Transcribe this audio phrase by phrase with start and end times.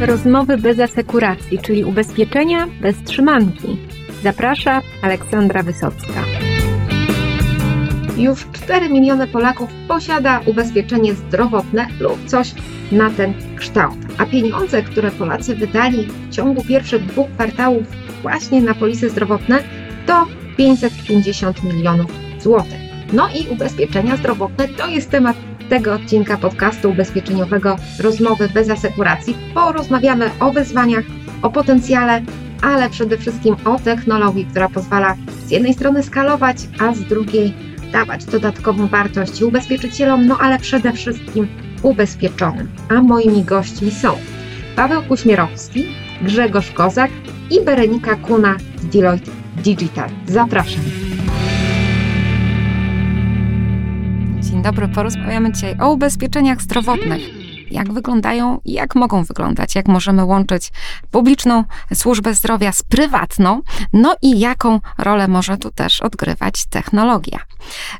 [0.00, 3.76] Rozmowy bez asekuracji, czyli ubezpieczenia bez trzymanki.
[4.22, 6.24] Zaprasza Aleksandra Wysocka.
[8.16, 12.54] Już 4 miliony Polaków posiada ubezpieczenie zdrowotne lub coś
[12.92, 13.96] na ten kształt.
[14.18, 17.86] A pieniądze, które Polacy wydali w ciągu pierwszych dwóch kwartałów
[18.22, 19.62] właśnie na polisy zdrowotne,
[20.06, 20.26] to
[20.56, 22.80] 550 milionów złotych.
[23.12, 25.36] No i ubezpieczenia zdrowotne to jest temat
[25.68, 29.36] tego odcinka podcastu ubezpieczeniowego Rozmowy bez asekuracji.
[29.54, 31.04] Porozmawiamy o wyzwaniach,
[31.42, 32.22] o potencjale,
[32.62, 37.54] ale przede wszystkim o technologii, która pozwala z jednej strony skalować, a z drugiej
[37.92, 41.48] dawać dodatkową wartość ubezpieczycielom, no ale przede wszystkim
[41.82, 42.68] ubezpieczonym.
[42.88, 44.12] A moimi gośćmi są
[44.76, 45.86] Paweł Kuśmierowski,
[46.22, 47.10] Grzegorz Kozak
[47.50, 49.30] i Berenika Kuna z Deloitte
[49.64, 50.08] Digital.
[50.26, 51.07] Zapraszam.
[54.68, 57.22] Dobry, porozmawiamy dzisiaj o ubezpieczeniach zdrowotnych.
[57.70, 60.72] Jak wyglądają i jak mogą wyglądać, jak możemy łączyć
[61.10, 67.38] publiczną służbę zdrowia z prywatną, no i jaką rolę może tu też odgrywać technologia.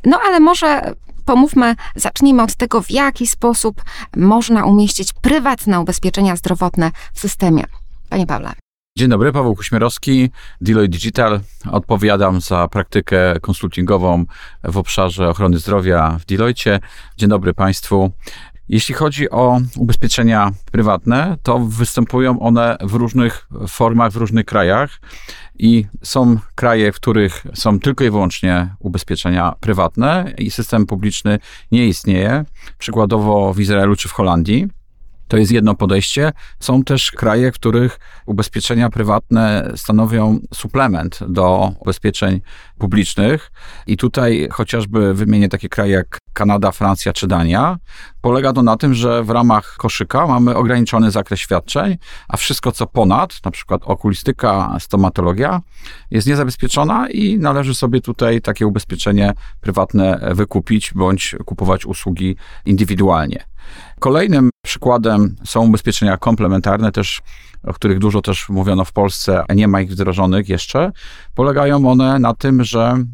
[0.05, 3.83] No ale może pomówmy, zacznijmy od tego, w jaki sposób
[4.17, 7.65] można umieścić prywatne ubezpieczenia zdrowotne w systemie.
[8.09, 8.68] Panie Pawle.
[8.99, 11.41] Dzień dobry, Paweł Kuśmierowski, Deloitte Digital.
[11.71, 14.25] Odpowiadam za praktykę konsultingową
[14.65, 16.81] w obszarze ochrony zdrowia w Deloitte.
[17.17, 18.13] Dzień dobry Państwu.
[18.69, 25.01] Jeśli chodzi o ubezpieczenia prywatne, to występują one w różnych formach, w różnych krajach
[25.59, 31.39] i są kraje, w których są tylko i wyłącznie ubezpieczenia prywatne i system publiczny
[31.73, 32.45] nie istnieje.
[32.79, 34.78] Przykładowo w Izraelu czy w Holandii.
[35.29, 36.33] To jest jedno podejście.
[36.61, 42.41] Są też kraje, w których ubezpieczenia prywatne stanowią suplement do ubezpieczeń
[42.79, 43.53] publicznych.
[43.87, 47.79] I tutaj chociażby wymienię takie kraje jak Kanada, Francja czy Dania.
[48.21, 51.97] Polega to na tym, że w ramach koszyka mamy ograniczony zakres świadczeń,
[52.29, 55.61] a wszystko co ponad, na przykład okulistyka, stomatologia,
[56.11, 62.37] jest niezabezpieczona i należy sobie tutaj takie ubezpieczenie prywatne wykupić bądź kupować usługi
[62.67, 63.48] indywidualnie.
[64.01, 67.23] Kolejnym przykładem są ubezpieczenia komplementarne, też,
[67.65, 70.93] o których dużo też mówiono w Polsce, a nie ma ich wdrożonych jeszcze.
[71.35, 73.05] Polegają one na tym, że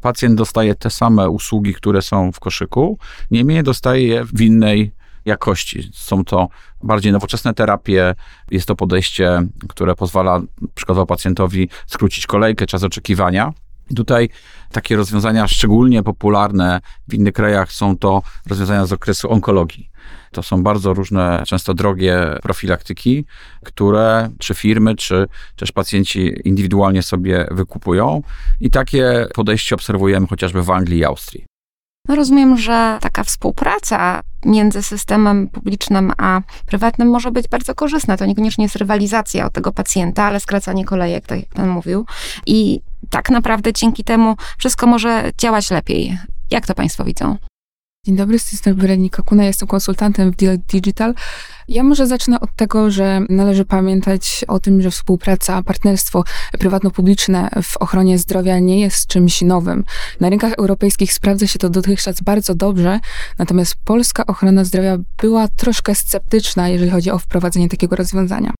[0.00, 2.98] pacjent dostaje te same usługi, które są w koszyku,
[3.30, 4.92] niemniej dostaje je w innej
[5.24, 5.90] jakości.
[5.92, 6.48] Są to
[6.82, 8.14] bardziej nowoczesne terapie,
[8.50, 10.40] jest to podejście, które pozwala
[10.74, 13.52] przykładowo pacjentowi skrócić kolejkę, czas oczekiwania.
[13.90, 14.28] I tutaj
[14.72, 19.90] takie rozwiązania szczególnie popularne w innych krajach są to rozwiązania z okresu onkologii.
[20.32, 23.24] To są bardzo różne, często drogie profilaktyki,
[23.64, 28.22] które czy firmy, czy też pacjenci indywidualnie sobie wykupują.
[28.60, 31.44] I takie podejście obserwujemy chociażby w Anglii i Austrii.
[32.08, 38.16] No rozumiem, że taka współpraca między systemem publicznym a prywatnym może być bardzo korzystna.
[38.16, 42.06] To niekoniecznie jest rywalizacja o tego pacjenta, ale skracanie kolejek, tak jak pan mówił.
[42.46, 46.18] I tak naprawdę dzięki temu wszystko może działać lepiej.
[46.50, 47.36] Jak to państwo widzą?
[48.06, 50.36] Dzień dobry, z tej strony Weronika Kuna, jestem konsultantem w
[50.72, 51.14] Digital.
[51.68, 56.24] Ja może zacznę od tego, że należy pamiętać o tym, że współpraca, partnerstwo
[56.58, 59.84] prywatno-publiczne w ochronie zdrowia nie jest czymś nowym.
[60.20, 63.00] Na rynkach europejskich sprawdza się to dotychczas bardzo dobrze,
[63.38, 68.52] natomiast polska ochrona zdrowia była troszkę sceptyczna, jeżeli chodzi o wprowadzenie takiego rozwiązania.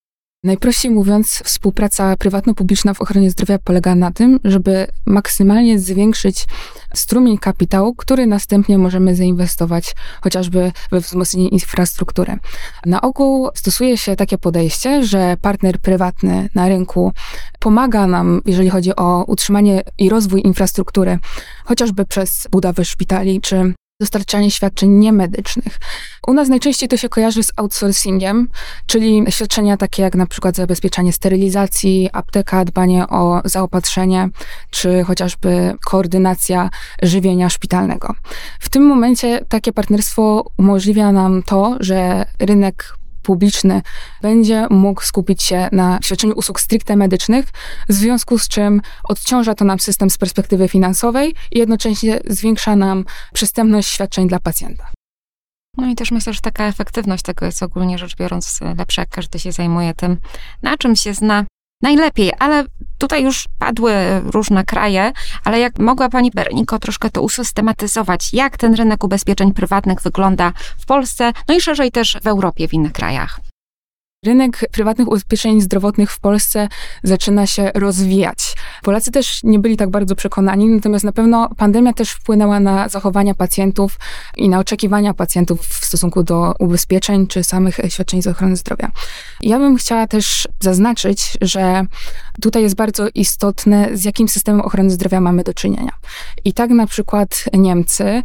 [0.43, 6.45] Najprościej mówiąc, współpraca prywatno-publiczna w ochronie zdrowia polega na tym, żeby maksymalnie zwiększyć
[6.93, 12.37] strumień kapitału, który następnie możemy zainwestować chociażby we wzmocnienie infrastruktury.
[12.85, 17.11] Na ogół stosuje się takie podejście, że partner prywatny na rynku
[17.59, 21.19] pomaga nam, jeżeli chodzi o utrzymanie i rozwój infrastruktury,
[21.65, 25.79] chociażby przez budowę szpitali czy dostarczanie świadczeń niemedycznych.
[26.27, 28.49] U nas najczęściej to się kojarzy z outsourcingiem,
[28.85, 34.29] czyli świadczenia takie jak na przykład zabezpieczanie sterylizacji, apteka, dbanie o zaopatrzenie,
[34.69, 36.69] czy chociażby koordynacja
[37.01, 38.13] żywienia szpitalnego.
[38.59, 43.81] W tym momencie takie partnerstwo umożliwia nam to, że rynek publiczny
[44.21, 47.45] będzie mógł skupić się na świadczeniu usług stricte medycznych,
[47.89, 53.05] w związku z czym odciąża to nam system z perspektywy finansowej i jednocześnie zwiększa nam
[53.33, 54.91] przystępność świadczeń dla pacjenta.
[55.77, 59.39] No i też myślę, że taka efektywność tego jest ogólnie rzecz biorąc lepsza, jak każdy
[59.39, 60.17] się zajmuje tym,
[60.61, 61.45] na czym się zna
[61.81, 62.65] najlepiej, ale
[62.97, 63.93] tutaj już padły
[64.25, 65.11] różne kraje,
[65.43, 70.85] ale jak mogła Pani Berniko troszkę to usystematyzować, jak ten rynek ubezpieczeń prywatnych wygląda w
[70.85, 73.50] Polsce, no i szerzej też w Europie, w innych krajach?
[74.25, 76.67] Rynek prywatnych ubezpieczeń zdrowotnych w Polsce
[77.03, 78.55] zaczyna się rozwijać.
[78.83, 83.33] Polacy też nie byli tak bardzo przekonani, natomiast na pewno pandemia też wpłynęła na zachowania
[83.33, 83.99] pacjentów
[84.37, 88.91] i na oczekiwania pacjentów w stosunku do ubezpieczeń czy samych świadczeń z ochrony zdrowia.
[89.41, 91.85] Ja bym chciała też zaznaczyć, że
[92.41, 95.91] tutaj jest bardzo istotne, z jakim systemem ochrony zdrowia mamy do czynienia.
[96.45, 98.23] I tak na przykład Niemcy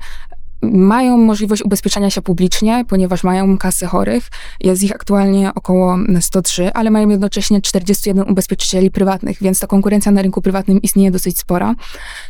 [0.72, 4.28] mają możliwość ubezpieczania się publicznie, ponieważ mają kasy chorych.
[4.60, 10.22] Jest ich aktualnie około 103, ale mają jednocześnie 41 ubezpieczycieli prywatnych, więc ta konkurencja na
[10.22, 11.74] rynku prywatnym istnieje dosyć spora.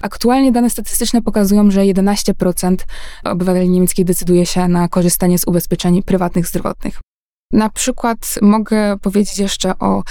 [0.00, 2.76] Aktualnie dane statystyczne pokazują, że 11%
[3.24, 7.00] obywateli niemieckich decyduje się na korzystanie z ubezpieczeń prywatnych zdrowotnych.
[7.52, 10.02] Na przykład mogę powiedzieć jeszcze o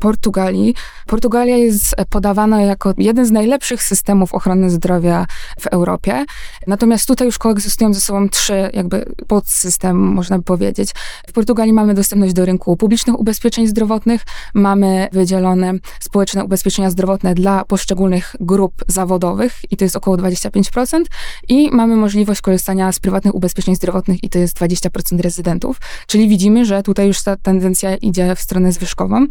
[0.00, 0.74] Portugalii.
[1.06, 5.26] Portugalia jest podawana jako jeden z najlepszych systemów ochrony zdrowia
[5.60, 6.24] w Europie.
[6.66, 10.90] Natomiast tutaj już koegzystują ze sobą trzy jakby podsystem, można by powiedzieć.
[11.28, 14.22] W Portugalii mamy dostępność do rynku publicznych ubezpieczeń zdrowotnych,
[14.54, 21.02] mamy wydzielone społeczne ubezpieczenia zdrowotne dla poszczególnych grup zawodowych i to jest około 25%
[21.48, 25.80] i mamy możliwość korzystania z prywatnych ubezpieczeń zdrowotnych i to jest 20% rezydentów.
[26.06, 29.26] Czyli widzimy, że tutaj już ta tendencja idzie w stronę zwyżkową.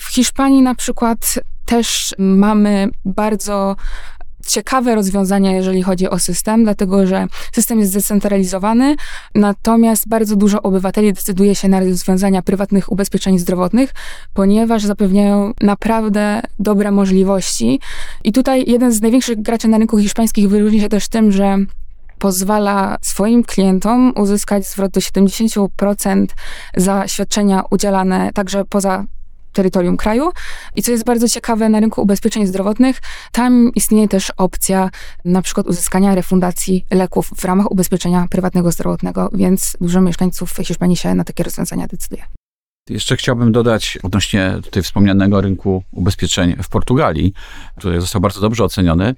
[0.00, 1.34] W Hiszpanii na przykład
[1.66, 3.76] też mamy bardzo
[4.46, 8.96] ciekawe rozwiązania, jeżeli chodzi o system, dlatego że system jest zdecentralizowany,
[9.34, 13.94] natomiast bardzo dużo obywateli decyduje się na rozwiązania prywatnych ubezpieczeń zdrowotnych,
[14.34, 17.80] ponieważ zapewniają naprawdę dobre możliwości.
[18.24, 21.58] I tutaj jeden z największych graczy na rynku hiszpańskich wyróżni się też tym, że
[22.26, 26.26] pozwala swoim klientom uzyskać zwrot do 70%
[26.76, 29.04] za świadczenia udzielane także poza
[29.52, 30.30] terytorium kraju.
[30.76, 33.00] I co jest bardzo ciekawe, na rynku ubezpieczeń zdrowotnych,
[33.32, 34.90] tam istnieje też opcja
[35.24, 41.14] na przykład uzyskania refundacji leków w ramach ubezpieczenia prywatnego zdrowotnego, więc dużo mieszkańców Hiszpanii się
[41.14, 42.45] na takie rozwiązania decyduje.
[42.90, 47.32] Jeszcze chciałbym dodać odnośnie tutaj wspomnianego rynku ubezpieczeń w Portugalii,
[47.76, 49.14] który został bardzo dobrze oceniony,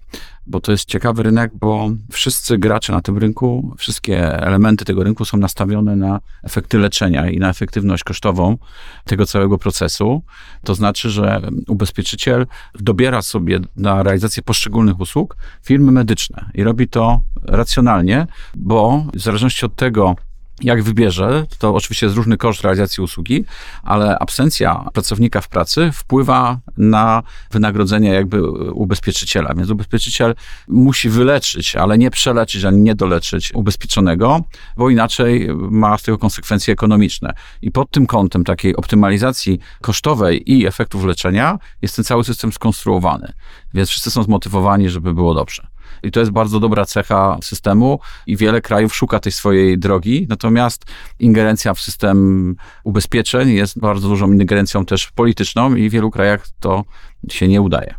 [0.46, 5.24] bo to jest ciekawy rynek, bo wszyscy gracze na tym rynku, wszystkie elementy tego rynku
[5.24, 8.58] są nastawione na efekty leczenia i na efektywność kosztową
[9.04, 10.22] tego całego procesu.
[10.64, 17.20] To znaczy, że ubezpieczyciel dobiera sobie na realizację poszczególnych usług firmy medyczne i robi to
[17.42, 18.26] racjonalnie,
[18.56, 20.16] bo w zależności od tego,
[20.62, 23.44] jak wybierze, to oczywiście jest różny koszt realizacji usługi,
[23.82, 29.54] ale absencja pracownika w pracy wpływa na wynagrodzenie jakby ubezpieczyciela.
[29.54, 30.34] Więc ubezpieczyciel
[30.68, 34.40] musi wyleczyć, ale nie przeleczyć, ani nie doleczyć ubezpieczonego,
[34.76, 37.34] bo inaczej ma z tego konsekwencje ekonomiczne.
[37.62, 43.32] I pod tym kątem takiej optymalizacji kosztowej i efektów leczenia jest ten cały system skonstruowany.
[43.74, 45.66] Więc wszyscy są zmotywowani, żeby było dobrze.
[46.02, 50.84] I to jest bardzo dobra cecha systemu i wiele krajów szuka tej swojej drogi, natomiast
[51.18, 56.84] ingerencja w system ubezpieczeń jest bardzo dużą ingerencją też polityczną i w wielu krajach to
[57.28, 57.94] się nie udaje.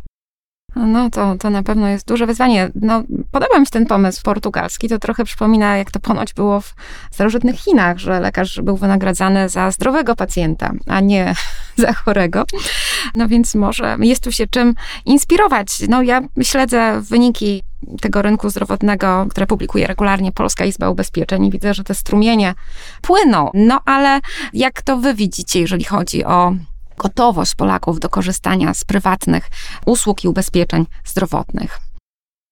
[0.76, 2.70] No to, to na pewno jest duże wyzwanie.
[2.74, 4.88] No, podoba mi się ten pomysł portugalski.
[4.88, 6.74] To trochę przypomina, jak to ponoć było w
[7.10, 11.34] starożytnych Chinach, że lekarz był wynagradzany za zdrowego pacjenta, a nie
[11.76, 12.44] za chorego.
[13.16, 14.74] No więc może jest tu się czym
[15.04, 15.68] inspirować.
[15.88, 17.62] No ja śledzę wyniki
[18.00, 22.54] tego rynku zdrowotnego, które publikuje regularnie Polska Izba Ubezpieczeń i widzę, że te strumienie
[23.02, 23.50] płyną.
[23.54, 24.20] No ale
[24.52, 26.52] jak to wy widzicie, jeżeli chodzi o
[26.98, 29.48] gotowość Polaków do korzystania z prywatnych
[29.86, 31.78] usług i ubezpieczeń zdrowotnych?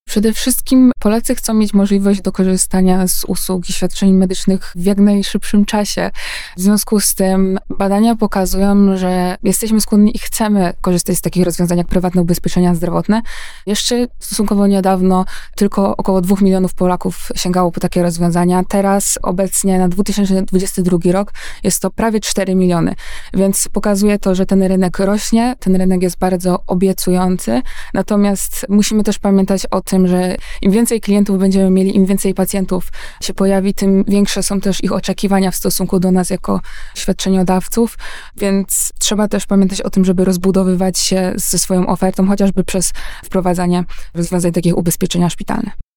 [0.08, 4.98] Przede wszystkim Polacy chcą mieć możliwość do korzystania z usług i świadczeń medycznych w jak
[4.98, 6.10] najszybszym czasie.
[6.56, 11.78] W związku z tym badania pokazują, że jesteśmy skłonni i chcemy korzystać z takich rozwiązań
[11.78, 13.22] jak prywatne ubezpieczenia zdrowotne.
[13.66, 15.24] Jeszcze stosunkowo niedawno
[15.56, 18.62] tylko około 2 milionów Polaków sięgało po takie rozwiązania.
[18.68, 22.94] Teraz obecnie na 2022 rok jest to prawie 4 miliony.
[23.34, 27.62] Więc pokazuje to, że ten rynek rośnie, ten rynek jest bardzo obiecujący.
[27.94, 32.88] Natomiast musimy też pamiętać o tym, że im więcej klientów będziemy mieli, im więcej pacjentów
[33.22, 36.60] się pojawi, tym większe są też ich oczekiwania w stosunku do nas jako
[36.94, 37.98] świadczeniodawców,
[38.36, 42.92] więc trzeba też pamiętać o tym, żeby rozbudowywać się ze swoją ofertą, chociażby przez
[43.24, 45.87] wprowadzanie rozwiązań takich ubezpieczenia szpitalne.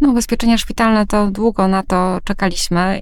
[0.00, 3.00] No, ubezpieczenia szpitalne to długo na to czekaliśmy.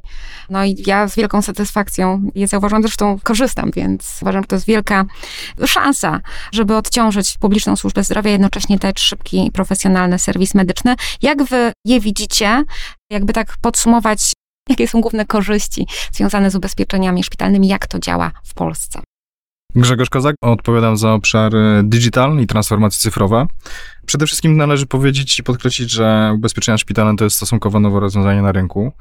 [0.51, 4.67] No i ja z wielką satysfakcją je zauważyłam, zresztą korzystam, więc uważam, że to jest
[4.67, 5.05] wielka
[5.67, 6.21] szansa,
[6.53, 10.95] żeby odciążyć publiczną służbę zdrowia, jednocześnie dać szybki profesjonalny serwis medyczny.
[11.23, 12.65] Jak wy je widzicie?
[13.11, 14.33] Jakby tak podsumować,
[14.69, 19.01] jakie są główne korzyści związane z ubezpieczeniami szpitalnymi, jak to działa w Polsce?
[19.75, 23.47] Grzegorz Kozak, odpowiadam za obszar digital i transformacji cyfrowe.
[24.07, 28.53] Przede wszystkim należy powiedzieć i podkreślić, że ubezpieczenia szpitalne to jest stosunkowo nowe rozwiązanie na
[28.53, 28.93] rynku.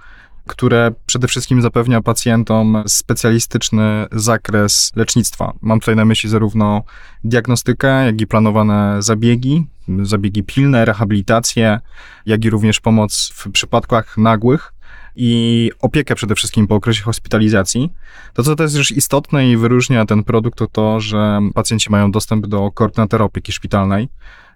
[0.48, 5.54] które przede wszystkim zapewnia pacjentom specjalistyczny zakres lecznictwa.
[5.62, 6.84] Mam tutaj na myśli zarówno
[7.24, 9.66] diagnostykę, jak i planowane zabiegi,
[10.04, 11.80] zabiegi pilne, rehabilitację,
[12.26, 14.74] jak i również pomoc w przypadkach nagłych
[15.20, 17.94] i opiekę przede wszystkim po okresie hospitalizacji.
[18.34, 22.48] To, co też jest istotne i wyróżnia ten produkt, to to, że pacjenci mają dostęp
[22.48, 24.10] do koordynatora opieki szpitalnej,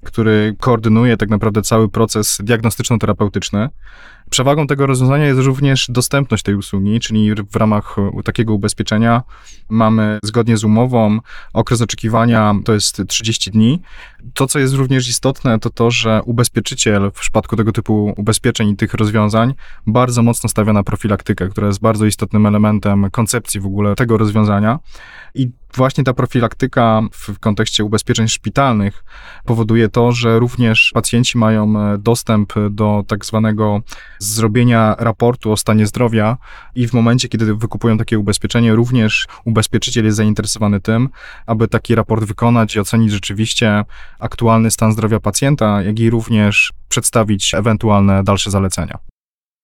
[0.03, 3.70] który koordynuje tak naprawdę cały proces diagnostyczno-terapeutyczny.
[4.32, 9.24] Przewagą tego rozwiązania jest również dostępność tej usługi, czyli w ramach takiego ubezpieczenia
[9.70, 11.20] mamy zgodnie z umową
[11.54, 13.82] okres oczekiwania to jest 30 dni.
[14.34, 18.76] To, co jest również istotne, to to, że ubezpieczyciel w przypadku tego typu ubezpieczeń i
[18.76, 19.54] tych rozwiązań
[19.88, 24.80] bardzo mocno stawia na profilaktykę, która jest bardzo istotnym elementem koncepcji w ogóle tego rozwiązania.
[25.36, 29.04] I właśnie ta profilaktyka w kontekście ubezpieczeń szpitalnych
[29.46, 33.82] powoduje to, że również pacjenci mają e, dostęp do tak zwanego
[34.20, 36.38] zrobienia raportu o stanie zdrowia
[36.75, 41.10] i w momencie, kiedy wykupują takie ubezpieczenie, również ubezpieczyciel jest zainteresowany tym,
[41.46, 43.86] aby taki raport wykonać i ocenić rzeczywiście
[44.20, 49.11] aktualny stan zdrowia pacjenta, jak i również przedstawić ewentualne dalsze zalecenia.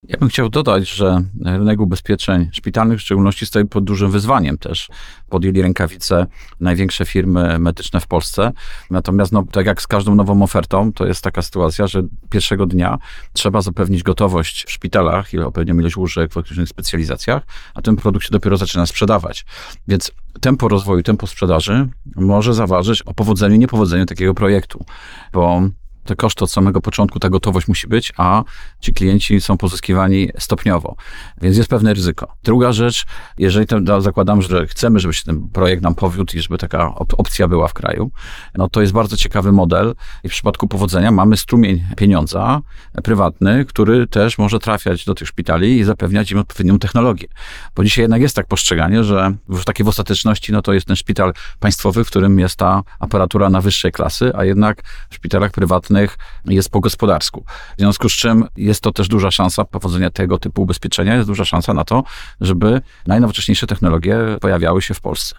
[0.04, 4.89] Ja bym chciał dodać, że rynek ubezpieczeń szpitalnych w szczególności stoi pod dużym wyzwaniem też.
[5.30, 6.25] Podjęli rękawice
[6.60, 8.51] największe firmy medyczne w Polsce.
[8.92, 12.98] Natomiast, no, tak jak z każdą nową ofertą, to jest taka sytuacja, że pierwszego dnia
[13.34, 18.25] trzeba zapewnić gotowość w szpitalach i odpowiednią ilość łóżek w określonych specjalizacjach, a ten produkt
[18.25, 19.46] się dopiero zaczyna sprzedawać.
[19.88, 20.12] Więc
[20.42, 24.86] tempo rozwoju, tempo sprzedaży może zaważyć o powodzeniu niepowodzeniu takiego projektu,
[25.34, 25.62] bo
[26.08, 28.44] te koszty od samego początku, ta gotowość musi być, a
[28.80, 30.96] ci klienci są pozyskiwani stopniowo,
[31.42, 32.34] więc jest pewne ryzyko.
[32.44, 33.06] Druga rzecz,
[33.38, 37.14] jeżeli to, zakładam, że chcemy, żeby się ten projekt nam powiódł i żeby taka op
[37.18, 38.12] opcja była w kraju,
[38.56, 42.62] no to jest bardzo ciekawy model i w przypadku powodzenia mamy strumień pieniądza
[43.04, 47.28] prywatny, który też może trafiać do tych szpitali i zapewniać im odpowiednią technologię.
[47.76, 50.96] Bo dzisiaj jednak jest tak postrzeganie, że w takiej w ostateczności, no to jest ten
[50.96, 55.97] szpital państwowy, w którym jest ta aparatura na wyższej klasy, a jednak w szpitalach prywatnych
[56.46, 57.44] jest po gospodarsku.
[57.77, 61.46] W związku z czym jest to też duża szansa powodzenia tego typu ubezpieczenia, jest duża
[61.46, 62.04] szansa na to,
[62.42, 65.36] żeby najnowocześniejsze technologie pojawiały się w Polsce.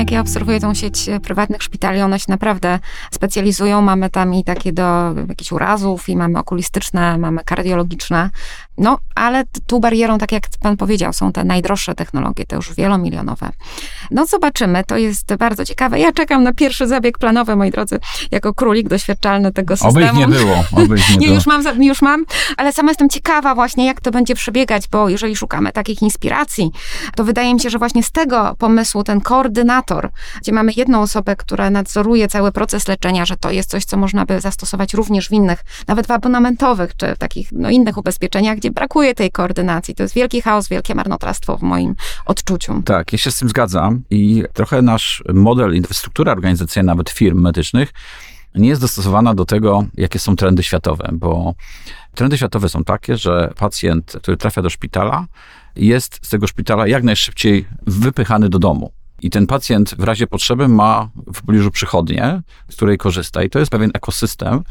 [0.00, 2.78] jak ja obserwuję tą sieć prywatnych szpitali, one się naprawdę
[3.10, 3.82] specjalizują.
[3.82, 8.30] Mamy tam i takie do jakichś urazów, i mamy okulistyczne, mamy kardiologiczne.
[8.80, 13.50] No, ale tu barierą, tak jak pan powiedział, są te najdroższe technologie, te już wielomilionowe.
[14.10, 15.98] No, zobaczymy, to jest bardzo ciekawe.
[15.98, 17.98] Ja czekam na pierwszy zabieg planowy, moi drodzy,
[18.30, 19.90] jako królik doświadczalny tego systemu.
[19.90, 20.64] Oby ich nie było.
[20.72, 22.24] Oby ich nie, nie już mam, już mam,
[22.56, 26.70] ale sama jestem ciekawa właśnie, jak to będzie przebiegać, bo jeżeli szukamy takich inspiracji,
[27.14, 30.10] to wydaje mi się, że właśnie z tego pomysłu ten koordynator
[30.40, 34.26] gdzie mamy jedną osobę, która nadzoruje cały proces leczenia, że to jest coś, co można
[34.26, 38.69] by zastosować również w innych, nawet w abonamentowych, czy w takich no, innych ubezpieczeniach, gdzie
[38.70, 39.94] brakuje tej koordynacji.
[39.94, 41.94] To jest wielki chaos, wielkie marnotrawstwo w moim
[42.26, 42.82] odczuciu.
[42.84, 47.92] Tak, ja się z tym zgadzam i trochę nasz model, infrastruktura organizacyjna nawet firm medycznych
[48.54, 51.54] nie jest dostosowana do tego, jakie są trendy światowe, bo
[52.14, 55.26] trendy światowe są takie, że pacjent, który trafia do szpitala,
[55.76, 58.92] jest z tego szpitala jak najszybciej wypychany do domu.
[59.22, 63.42] I ten pacjent w razie potrzeby ma w pobliżu przychodnię, z której korzysta.
[63.42, 64.62] I to jest pewien ekosystem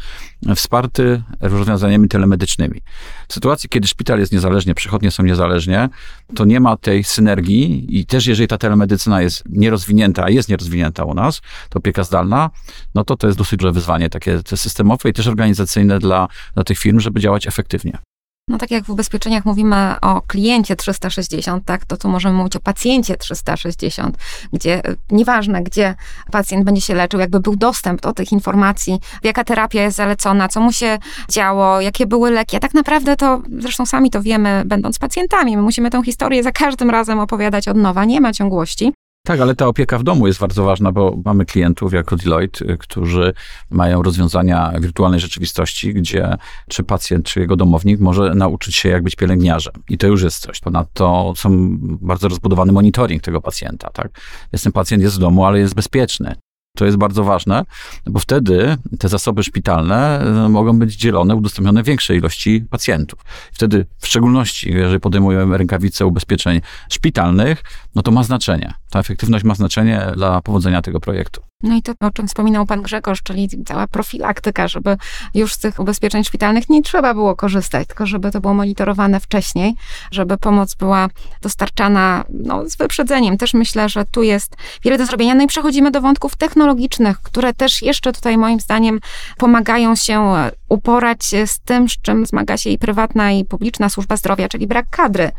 [0.55, 2.81] wsparty rozwiązaniami telemedycznymi.
[3.27, 5.89] W sytuacji, kiedy szpital jest niezależnie, przychodnie są niezależnie,
[6.35, 11.03] to nie ma tej synergii i też jeżeli ta telemedycyna jest nierozwinięta, a jest nierozwinięta
[11.03, 12.49] u nas, to opieka zdalna,
[12.95, 16.79] no to to jest dosyć duże wyzwanie takie systemowe i też organizacyjne dla, dla tych
[16.79, 18.08] firm, żeby działać efektywnie.
[18.49, 22.59] No tak jak w ubezpieczeniach mówimy o kliencie 360, tak, to tu możemy mówić o
[22.59, 24.17] pacjencie 360,
[24.53, 25.95] gdzie e, nieważne, gdzie
[26.31, 30.61] pacjent będzie się leczył, jakby był dostęp do tych informacji, jaka terapia jest zalecona, co
[30.61, 30.97] mu się
[31.29, 32.57] działo, jakie były leki.
[32.57, 36.51] A tak naprawdę to, zresztą sami to wiemy, będąc pacjentami, my musimy tę historię za
[36.51, 38.93] każdym razem opowiadać od nowa, nie ma ciągłości.
[39.29, 42.77] Tak, ale ta opieka w domu jest bardzo ważna, bo mamy klientów jako Deloitte, y,
[42.77, 43.33] którzy
[43.69, 46.37] mają rozwiązania wirtualnej rzeczywistości, gdzie
[46.69, 49.73] czy pacjent, czy jego domownik może nauczyć się, jak być pielęgniarzem.
[49.89, 50.59] I to już jest coś.
[50.59, 53.89] Ponadto są bardzo rozbudowany monitoring tego pacjenta.
[53.89, 54.19] Tak?
[54.53, 56.35] Jest ten pacjent jest w domu, ale jest bezpieczny.
[56.79, 57.65] To jest bardzo ważne,
[58.05, 63.19] bo wtedy te zasoby szpitalne e, mogą być dzielone, udostępnione większej ilości pacjentów.
[63.51, 67.63] Wtedy, w szczególności, jeżeli podejmujemy rękawice ubezpieczeń szpitalnych,
[67.95, 68.73] no to ma znaczenie.
[68.89, 71.48] Ta efektywność ma znaczenie dla powodzenia tego projektu.
[71.63, 74.97] No i to, o czym wspominał pan Grzegorz, czyli cała profilaktyka, żeby
[75.33, 79.75] już z tych ubezpieczeń szpitalnych nie trzeba było korzystać, tylko żeby to było monitorowane wcześniej,
[80.11, 81.07] żeby pomoc była
[81.41, 83.37] dostarczana no, z wyprzedzeniem.
[83.37, 85.35] Też myślę, że tu jest wiele do zrobienia.
[85.35, 88.99] No i przechodzimy do wątków technologicznych, które też jeszcze tutaj moim zdaniem
[89.37, 90.35] pomagają się
[90.69, 94.85] uporać z tym, z czym zmaga się i prywatna, i publiczna służba zdrowia, czyli brak
[94.89, 95.31] kadry,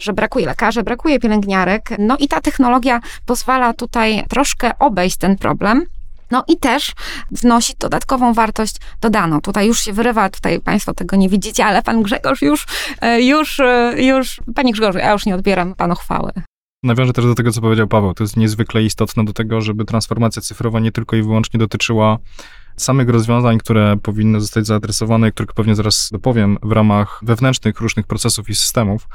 [0.00, 1.90] że brakuje lekarzy, brakuje pielęgniarek.
[1.98, 5.67] No i ta technologia pozwala tutaj troszkę obejść ten problem.
[6.30, 6.92] No i też
[7.30, 9.40] wnosi dodatkową wartość dodaną.
[9.40, 12.66] Tutaj już się wyrywa, tutaj Państwo tego nie widzicie, ale Pan Grzegorz już,
[13.00, 16.32] e, już, e, już, Panie Grzegorzu, ja już nie odbieram Panu chwały.
[16.82, 18.14] Nawiążę też do tego, co powiedział Paweł.
[18.14, 22.18] To jest niezwykle istotne do tego, żeby transformacja cyfrowa nie tylko i wyłącznie dotyczyła
[22.76, 28.48] samych rozwiązań, które powinny zostać zaadresowane, których pewnie zaraz dopowiem, w ramach wewnętrznych różnych procesów
[28.48, 29.08] i systemów,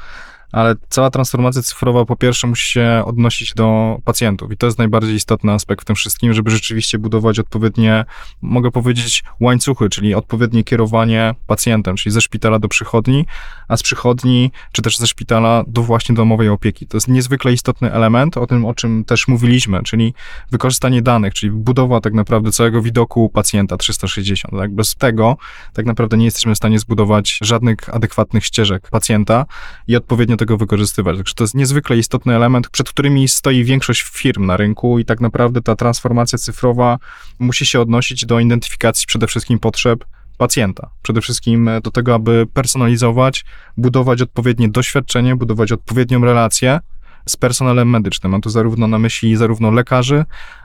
[0.54, 5.14] ale cała transformacja cyfrowa po pierwsze musi się odnosić do pacjentów i to jest najbardziej
[5.14, 8.04] istotny aspekt w tym wszystkim, żeby rzeczywiście budować odpowiednie,
[8.42, 13.26] mogę powiedzieć, łańcuchy, czyli odpowiednie kierowanie pacjentem, czyli ze szpitala do przychodni,
[13.68, 16.86] a z przychodni, czy też ze szpitala do właśnie domowej opieki.
[16.86, 20.14] To jest niezwykle istotny element, o tym, o czym też mówiliśmy, czyli
[20.50, 24.54] wykorzystanie danych, czyli budowa tak naprawdę całego widoku pacjenta 360.
[24.58, 24.74] Tak?
[24.74, 25.36] Bez tego
[25.72, 29.46] tak naprawdę nie jesteśmy w stanie zbudować żadnych adekwatnych ścieżek pacjenta
[29.88, 31.16] i odpowiednio tego wykorzystywać.
[31.16, 35.20] Także to jest niezwykle istotny element, przed którymi stoi większość firm na rynku i tak
[35.20, 36.98] naprawdę ta transformacja cyfrowa
[37.38, 40.04] musi się odnosić do identyfikacji przede wszystkim potrzeb
[40.38, 40.90] pacjenta.
[41.02, 43.44] Przede wszystkim do tego, aby personalizować,
[43.76, 46.80] budować odpowiednie doświadczenie, budować odpowiednią relację
[47.26, 48.32] z personelem medycznym.
[48.32, 50.24] Mam tu zarówno na myśli zarówno lekarzy,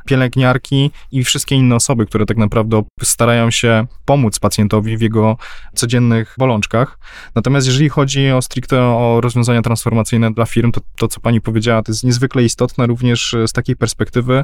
[0.09, 5.37] pielęgniarki i wszystkie inne osoby, które tak naprawdę starają się pomóc pacjentowi w jego
[5.73, 6.99] codziennych bolączkach.
[7.35, 11.83] Natomiast jeżeli chodzi o stricte o rozwiązania transformacyjne dla firm, to to, co pani powiedziała,
[11.83, 14.43] to jest niezwykle istotne również z takiej perspektywy,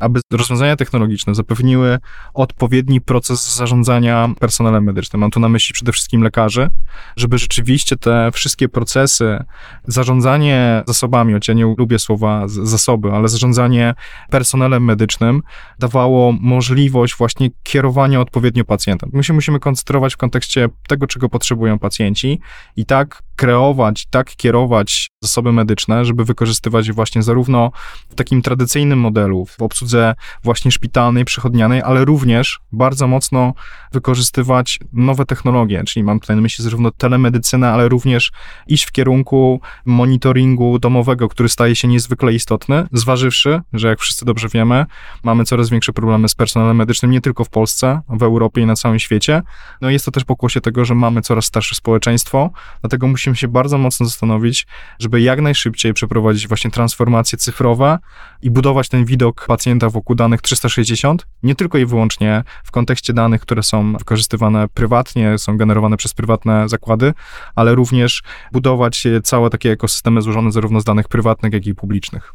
[0.00, 1.98] aby rozwiązania technologiczne zapewniły
[2.34, 5.20] odpowiedni proces zarządzania personelem medycznym.
[5.20, 6.70] Mam tu na myśli przede wszystkim lekarzy,
[7.16, 9.44] żeby rzeczywiście te wszystkie procesy,
[9.84, 13.94] zarządzanie zasobami, choć ja nie lubię słowa zasoby, ale zarządzanie
[14.30, 15.42] personelem medycznym, medycznym
[15.78, 19.10] dawało możliwość właśnie kierowania odpowiednio pacjentem.
[19.12, 22.40] My się musimy koncentrować w kontekście tego, czego potrzebują pacjenci
[22.76, 27.70] i tak kreować, tak kierować zasoby medyczne, żeby wykorzystywać je właśnie zarówno
[28.08, 33.54] w takim tradycyjnym modelu, w obsłudze właśnie szpitalnej, przychodnianej, ale również bardzo mocno
[33.94, 38.32] wykorzystywać nowe technologie, czyli mam tutaj na myśli zarówno telemedycynę, ale również
[38.66, 44.48] iść w kierunku monitoringu domowego, który staje się niezwykle istotny, zważywszy, że jak wszyscy dobrze
[44.48, 44.86] wiemy,
[45.22, 48.76] mamy coraz większe problemy z personelem medycznym, nie tylko w Polsce, w Europie i na
[48.76, 49.42] całym świecie.
[49.80, 53.78] No jest to też pokłosie tego, że mamy coraz starsze społeczeństwo, dlatego musimy się bardzo
[53.78, 54.66] mocno zastanowić,
[54.98, 57.98] żeby jak najszybciej przeprowadzić właśnie transformacje cyfrowe
[58.42, 63.40] i budować ten widok pacjenta wokół danych 360, nie tylko i wyłącznie w kontekście danych,
[63.40, 67.12] które są wykorzystywane prywatnie, są generowane przez prywatne zakłady,
[67.54, 72.32] ale również budować całe takie ekosystemy złożone zarówno z danych prywatnych, jak i publicznych.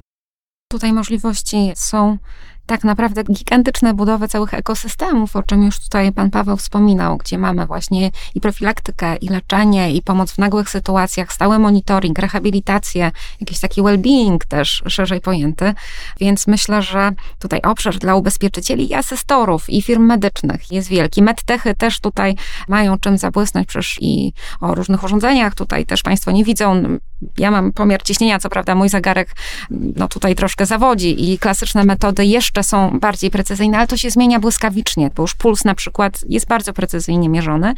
[0.71, 2.17] Tutaj możliwości są
[2.65, 7.65] tak naprawdę gigantyczne budowy całych ekosystemów, o czym już tutaj pan Paweł wspominał, gdzie mamy
[7.65, 13.81] właśnie i profilaktykę, i leczenie, i pomoc w nagłych sytuacjach, stały monitoring, rehabilitację, jakiś taki
[13.81, 15.73] well-being też szerzej pojęty.
[16.19, 21.21] Więc myślę, że tutaj obszar dla ubezpieczycieli i asystorów, i firm medycznych jest wielki.
[21.21, 22.35] Medtechy też tutaj
[22.67, 26.99] mają czym zabłysnąć, przecież i o różnych urządzeniach tutaj też państwo nie widzą.
[27.37, 29.35] Ja mam pomiar ciśnienia, co prawda mój zegarek
[29.69, 34.39] no tutaj troszkę zawodzi i klasyczne metody jeszcze są bardziej precyzyjne, ale to się zmienia
[34.39, 37.73] błyskawicznie, bo już puls na przykład jest bardzo precyzyjnie mierzony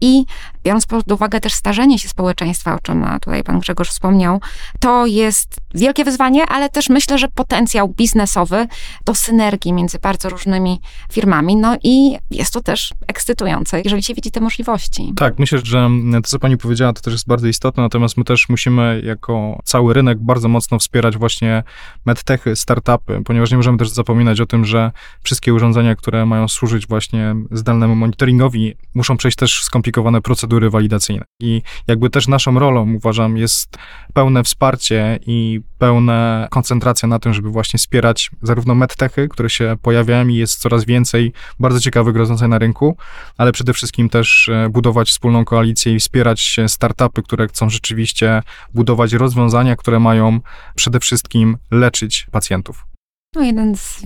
[0.00, 0.24] i
[0.64, 4.40] biorąc pod uwagę też starzenie się społeczeństwa, o czym tutaj pan Grzegorz wspomniał,
[4.80, 8.66] to jest wielkie wyzwanie, ale też myślę, że potencjał biznesowy
[9.04, 10.80] do synergii między bardzo różnymi
[11.12, 15.12] firmami, no i jest to też ekscytujące, jeżeli się widzi te możliwości.
[15.16, 18.48] Tak, myślę, że to, co pani powiedziała, to też jest bardzo istotne, natomiast my też
[18.48, 21.62] musimy jako cały rynek bardzo mocno wspierać właśnie
[22.06, 26.86] medtechy, startupy, ponieważ nie możemy też zapominać o tym, że wszystkie urządzenia, które mają służyć
[26.86, 31.24] właśnie zdalnemu monitoringowi, muszą przejść też skomplikowane procedury walidacyjne.
[31.40, 33.76] I jakby też naszą rolą, uważam, jest
[34.14, 40.28] pełne wsparcie i pełna koncentracja na tym, żeby właśnie wspierać zarówno medtechy, które się pojawiają
[40.28, 42.96] i jest coraz więcej bardzo ciekawych rozwiązań na rynku,
[43.36, 48.42] ale przede wszystkim też e, budować wspólną koalicję i wspierać startupy, które chcą rzeczywiście
[48.74, 50.40] budować rozwiązania, które mają
[50.74, 52.86] przede wszystkim leczyć pacjentów.
[53.34, 54.02] No, jeden z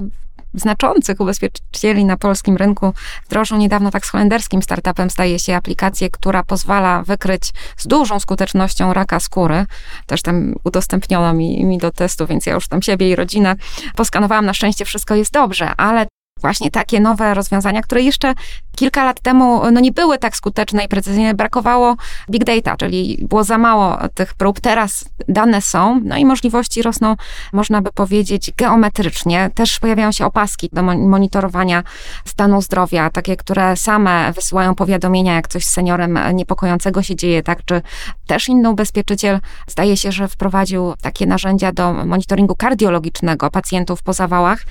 [0.57, 2.92] znaczących ubezpieczycieli na polskim rynku
[3.25, 8.92] wdrożył niedawno tak z holenderskim startupem, staje się aplikację, która pozwala wykryć z dużą skutecznością
[8.92, 9.66] raka skóry.
[10.07, 13.57] Też tam udostępniono mi, mi do testu, więc ja już tam siebie i rodzinę
[13.97, 14.47] poskanowałam.
[14.47, 16.07] Na szczęście wszystko jest dobrze, ale
[16.40, 18.35] właśnie takie nowe rozwiązania, które jeszcze
[18.77, 21.35] kilka lat temu no nie były tak skuteczne i precyzyjne.
[21.35, 21.96] Brakowało
[22.31, 24.61] big data, czyli było za mało tych prób.
[24.61, 27.16] Teraz dane są, no i możliwości rosną,
[27.53, 29.51] można by powiedzieć, geometrycznie.
[29.55, 31.83] Też pojawiają się opaski do monitorowania
[32.25, 37.64] stanu zdrowia, takie, które same wysyłają powiadomienia, jak coś z seniorem niepokojącego się dzieje, tak?
[37.64, 37.83] Czy
[38.27, 44.62] też inny ubezpieczyciel zdaje się, że wprowadził takie narzędzia do monitoringu kardiologicznego pacjentów po zawałach.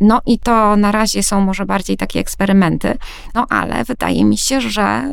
[0.00, 2.98] No i to na razie są może bardziej takie eksperymenty.
[3.34, 5.04] No ale wydaje mi się, że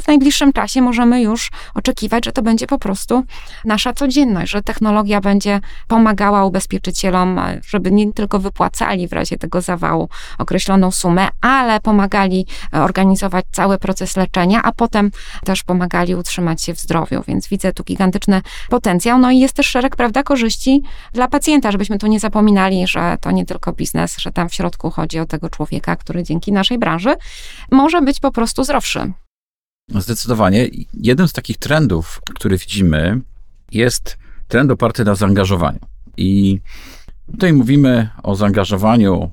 [0.00, 3.24] w najbliższym czasie możemy już oczekiwać, że to będzie po prostu
[3.64, 10.08] nasza codzienność, że technologia będzie pomagała ubezpieczycielom, żeby nie tylko wypłacali w razie tego zawału
[10.38, 15.10] określoną sumę, ale pomagali organizować cały proces leczenia, a potem
[15.44, 17.22] też pomagali utrzymać się w zdrowiu.
[17.28, 19.18] Więc widzę tu gigantyczny potencjał.
[19.18, 20.82] No i jest też szereg, prawda, korzyści
[21.12, 24.90] dla pacjenta, żebyśmy tu nie zapominali, że to nie tylko biznes, że tam w środku
[24.90, 27.14] chodzi o tego człowieka, który dzięki naszej branży
[27.70, 29.12] może być po prostu zdrowszy.
[29.88, 30.68] Zdecydowanie.
[30.94, 33.20] Jednym z takich trendów, który widzimy,
[33.72, 34.18] jest
[34.48, 35.78] trend oparty na zaangażowaniu.
[36.16, 36.60] I
[37.32, 39.30] tutaj mówimy o zaangażowaniu,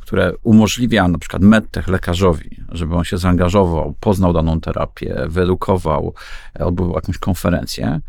[0.00, 6.14] które umożliwia na przykład medtech lekarzowi, żeby on się zaangażował, poznał daną terapię, wyedukował,
[6.58, 8.00] odbył jakąś konferencję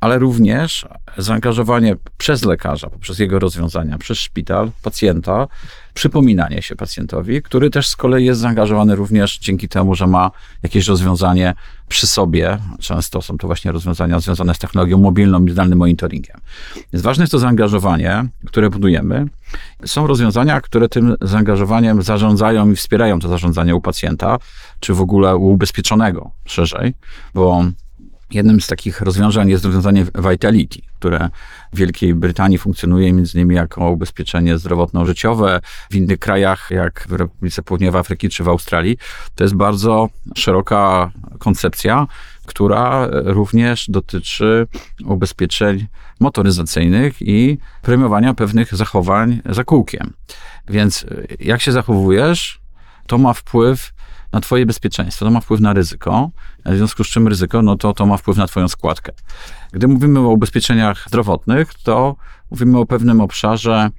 [0.00, 0.86] ale również
[1.18, 5.46] zaangażowanie przez lekarza, poprzez jego rozwiązania, przez szpital, pacjenta,
[5.94, 10.30] przypominanie się pacjentowi, który też z kolei jest zaangażowany również dzięki temu, że ma
[10.62, 11.54] jakieś rozwiązanie
[11.88, 12.58] przy sobie.
[12.80, 16.36] Często są to właśnie rozwiązania związane z technologią mobilną i zdalnym monitoringiem.
[16.92, 19.26] Więc ważne jest to zaangażowanie, które budujemy.
[19.86, 24.38] Są rozwiązania, które tym zaangażowaniem zarządzają i wspierają to zarządzanie u pacjenta,
[24.80, 26.94] czy w ogóle u ubezpieczonego szerzej,
[27.34, 27.64] bo
[28.32, 31.28] Jednym z takich rozwiązań jest rozwiązanie Vitality, które
[31.72, 35.60] w Wielkiej Brytanii funkcjonuje między innymi jako ubezpieczenie zdrowotno-życiowe.
[35.90, 38.98] W innych krajach, jak w Republice Południowej Afryki czy w Australii,
[39.34, 42.06] to jest bardzo szeroka koncepcja,
[42.46, 44.66] która również dotyczy
[45.04, 45.86] ubezpieczeń
[46.20, 50.12] motoryzacyjnych i premiowania pewnych zachowań za kółkiem.
[50.68, 51.06] Więc
[51.40, 52.60] jak się zachowujesz,
[53.06, 53.92] to ma wpływ
[54.32, 56.30] na twoje bezpieczeństwo, to ma wpływ na ryzyko,
[56.66, 59.12] w związku z czym ryzyko, no to to ma wpływ na twoją składkę.
[59.72, 62.16] Gdy mówimy o ubezpieczeniach zdrowotnych, to
[62.50, 63.90] mówimy o pewnym obszarze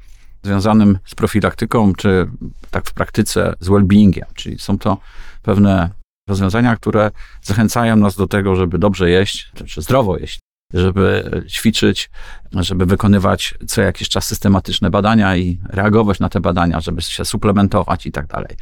[0.43, 2.27] związanym z profilaktyką, czy
[2.71, 4.97] tak w praktyce z well-beingiem, czyli są to
[5.43, 5.89] pewne
[6.29, 10.39] rozwiązania, które zachęcają nas do tego, żeby dobrze jeść, czy zdrowo jeść,
[10.73, 12.09] żeby ćwiczyć,
[12.53, 18.05] żeby wykonywać co jakiś czas systematyczne badania i reagować na te badania, żeby się suplementować
[18.05, 18.55] i tak dalej.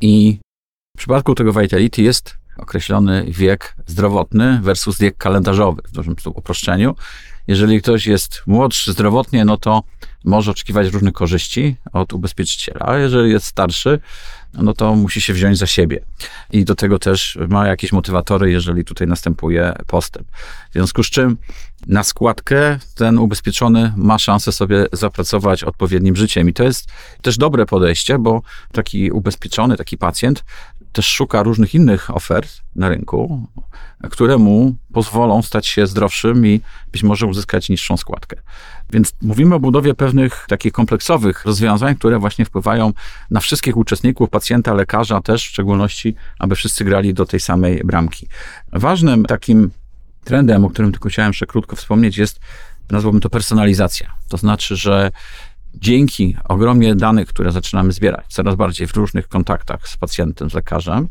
[0.00, 0.38] I
[0.94, 6.94] w przypadku tego Vitality jest określony wiek zdrowotny versus wiek kalendarzowy w dużym uproszczeniu.
[7.46, 9.82] Jeżeli ktoś jest młodszy zdrowotnie, no to
[10.24, 14.00] może oczekiwać różnych korzyści od ubezpieczyciela, a jeżeli jest starszy,
[14.54, 16.04] no to musi się wziąć za siebie.
[16.50, 20.28] I do tego też ma jakieś motywatory, jeżeli tutaj następuje postęp.
[20.70, 21.36] W związku z czym
[21.86, 26.48] na składkę ten ubezpieczony ma szansę sobie zapracować odpowiednim życiem.
[26.48, 26.88] I to jest
[27.22, 30.44] też dobre podejście, bo taki ubezpieczony, taki pacjent
[30.94, 33.48] też szuka różnych innych ofert na rynku,
[34.10, 36.60] które mu pozwolą stać się zdrowszym i
[36.92, 38.36] być może uzyskać niższą składkę.
[38.90, 42.92] Więc mówimy o budowie pewnych takich kompleksowych rozwiązań, które właśnie wpływają
[43.30, 48.28] na wszystkich uczestników, pacjenta, lekarza też w szczególności, aby wszyscy grali do tej samej bramki.
[48.72, 49.70] Ważnym takim
[50.24, 52.40] trendem, o którym tylko chciałem jeszcze krótko wspomnieć, jest,
[52.90, 54.16] nazwałbym to personalizacja.
[54.28, 55.10] To znaczy, że
[55.74, 61.08] dzięki ogromnie danych, które zaczynamy zbierać coraz bardziej w różnych kontaktach z pacjentem, z lekarzem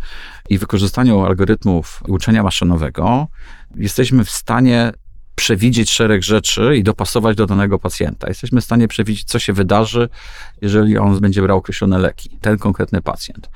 [0.50, 3.28] i wykorzystaniu algorytmów uczenia maszynowego,
[3.76, 4.92] jesteśmy w stanie
[5.36, 8.28] przewidzieć szereg rzeczy i dopasować do danego pacjenta.
[8.28, 10.10] Jesteśmy w stanie przewidzieć, co się wydarzy,
[10.62, 13.50] jeżeli on będzie brał określone leki, ten konkretny pacjent.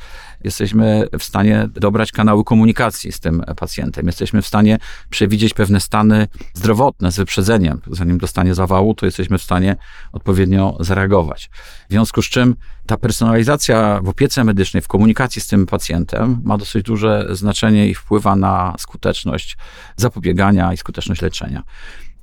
[0.43, 4.05] Jesteśmy w stanie dobrać kanały komunikacji z tym pacjentem.
[4.05, 4.77] Jesteśmy w stanie
[5.09, 7.81] przewidzieć pewne stany zdrowotne z wyprzedzeniem.
[7.91, 9.75] Zanim dostanie zawału, to jesteśmy w stanie
[10.11, 11.49] odpowiednio zareagować.
[11.89, 16.57] W związku z czym ta personalizacja w opiece medycznej, w komunikacji z tym pacjentem ma
[16.57, 19.57] dosyć duże znaczenie i wpływa na skuteczność
[19.95, 21.63] zapobiegania i skuteczność leczenia.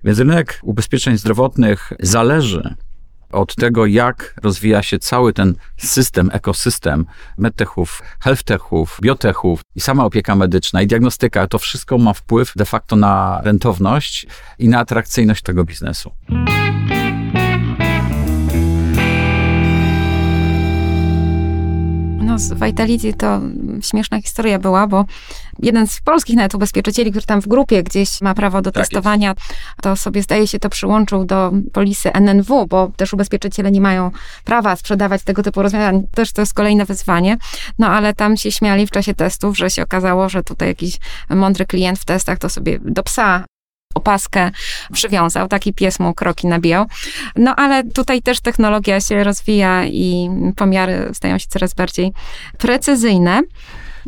[0.05, 2.74] Więc rynek ubezpieczeń zdrowotnych zależy
[3.35, 7.07] od tego, jak rozwija się cały ten system, ekosystem
[7.38, 12.97] medtechów, healthtechów, biotechów i sama opieka medyczna i diagnostyka, to wszystko ma wpływ de facto
[12.97, 14.27] na rentowność
[14.59, 16.12] i na atrakcyjność tego biznesu.
[22.35, 23.40] No z Vitality to
[23.81, 25.05] śmieszna historia była, bo
[25.59, 29.35] jeden z polskich nawet ubezpieczycieli, który tam w grupie gdzieś ma prawo do Tak testowania,
[29.83, 34.11] to sobie zdaje się to przyłączył do polisy NNW, bo też ubezpieczyciele nie mają
[34.44, 36.07] prawa sprzedawać tego typu rozwiązań.
[36.14, 37.37] Też to jest kolejne wyzwanie.
[37.79, 40.99] No ale tam się śmiali w czasie testów, że się okazało, że tutaj jakiś
[41.31, 43.44] mądry klient w testach to sobie do psa
[43.94, 44.50] opaskę
[44.92, 46.87] przywiązał, taki pies mu kroki nabijał.
[47.37, 52.12] No ale tutaj też technologia się rozwija i pomiary stają się coraz bardziej
[52.59, 53.42] precyzyjne.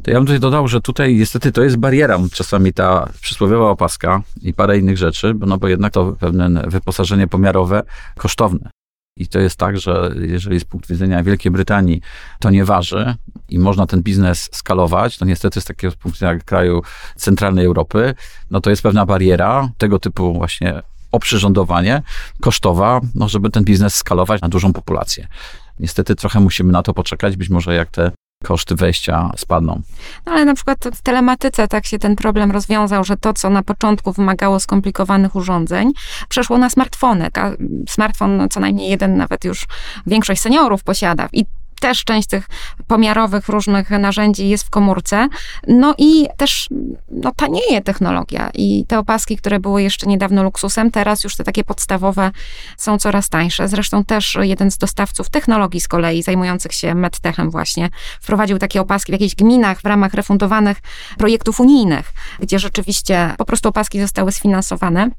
[0.03, 4.23] To ja bym tutaj dodał, że tutaj niestety to jest bariera czasami ta przysłowiowa opaska
[4.43, 7.83] i parę innych rzeczy, no bo jednak to pewne wyposażenie pomiarowe
[8.17, 8.71] kosztowne.
[9.17, 12.01] I to jest tak, że jeżeli z punktu widzenia Wielkiej Brytanii
[12.39, 13.15] to nie waży
[13.49, 16.83] i można ten biznes skalować, to niestety z takiego punktu widzenia kraju
[17.17, 18.15] centralnej Europy,
[18.51, 22.03] no to jest pewna bariera tego typu właśnie oprzyrządowanie
[22.41, 25.29] kosztowa, no żeby ten biznes skalować na dużą populację.
[25.81, 28.11] Niestety trochę musimy na to poczekać, być może jak te
[28.47, 29.81] koszty wejścia spadną.
[30.27, 33.63] No ale na przykład w telematyce tak się ten problem rozwiązał, że to, co na
[33.63, 35.93] początku wymagało skomplikowanych urządzeń,
[36.29, 37.29] przeszło na smartfony.
[37.89, 39.67] Smartfon co najmniej jeden nawet już
[40.07, 41.29] większość seniorów posiada.
[41.33, 41.45] I
[41.81, 42.49] też część tych
[42.87, 45.29] pomiarowych różnych narzędzi jest w komórce.
[45.69, 46.69] No i też
[47.11, 51.65] no, tanieje technologia i te opaski, które były jeszcze niedawno luksusem, teraz już te takie
[51.65, 52.31] podstawowe
[52.77, 53.69] są coraz tańsze.
[53.69, 57.89] Zresztą też jeden z dostawców technologii z kolei zajmujących się medtechem właśnie
[58.21, 60.79] wprowadził takie opaski w jakichś gminach w ramach refundowanych
[61.19, 65.11] projektów unijnych, gdzie rzeczywiście po prostu opaski zostały sfinansowane.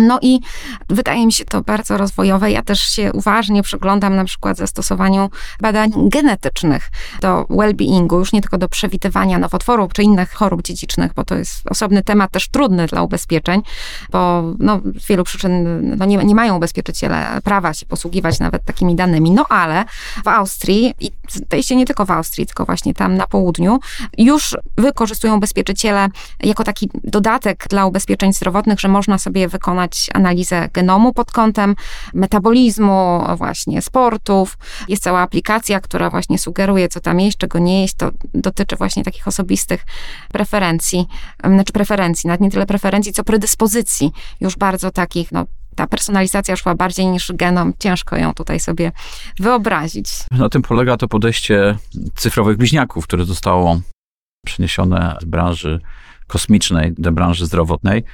[0.00, 0.40] No i
[0.88, 2.50] wydaje mi się to bardzo rozwojowe.
[2.50, 5.30] Ja też się uważnie przyglądam na przykład zastosowaniu
[5.60, 11.24] badań genetycznych do well-beingu, już nie tylko do przewidywania nowotworów czy innych chorób dziedzicznych, bo
[11.24, 13.62] to jest osobny temat też trudny dla ubezpieczeń,
[14.10, 18.96] bo no, z wielu przyczyn no, nie, nie mają ubezpieczyciele prawa się posługiwać nawet takimi
[18.96, 19.30] danymi.
[19.30, 19.84] No ale
[20.24, 23.78] w Austrii, i zdaje się nie tylko w Austrii, tylko właśnie tam na południu,
[24.18, 26.08] już wykorzystują ubezpieczyciele
[26.40, 31.76] jako taki dodatek dla ubezpieczeń zdrowotnych, że można sobie wykonać analizę genomu pod kątem
[32.14, 34.58] metabolizmu, właśnie sportów.
[34.88, 37.94] Jest cała aplikacja, która właśnie sugeruje, co tam jeść, czego nie jeść.
[37.94, 39.84] To dotyczy właśnie takich osobistych
[40.32, 41.06] preferencji,
[41.44, 46.74] znaczy preferencji, nawet nie tyle preferencji, co predyspozycji, już bardzo takich, no ta personalizacja szła
[46.74, 47.72] bardziej niż genom.
[47.78, 48.92] Ciężko ją tutaj sobie
[49.40, 50.08] wyobrazić.
[50.30, 51.78] Na tym polega to podejście
[52.14, 53.80] cyfrowych bliźniaków, które zostało
[54.46, 55.80] przeniesione z branży
[56.26, 58.04] kosmicznej do branży zdrowotnej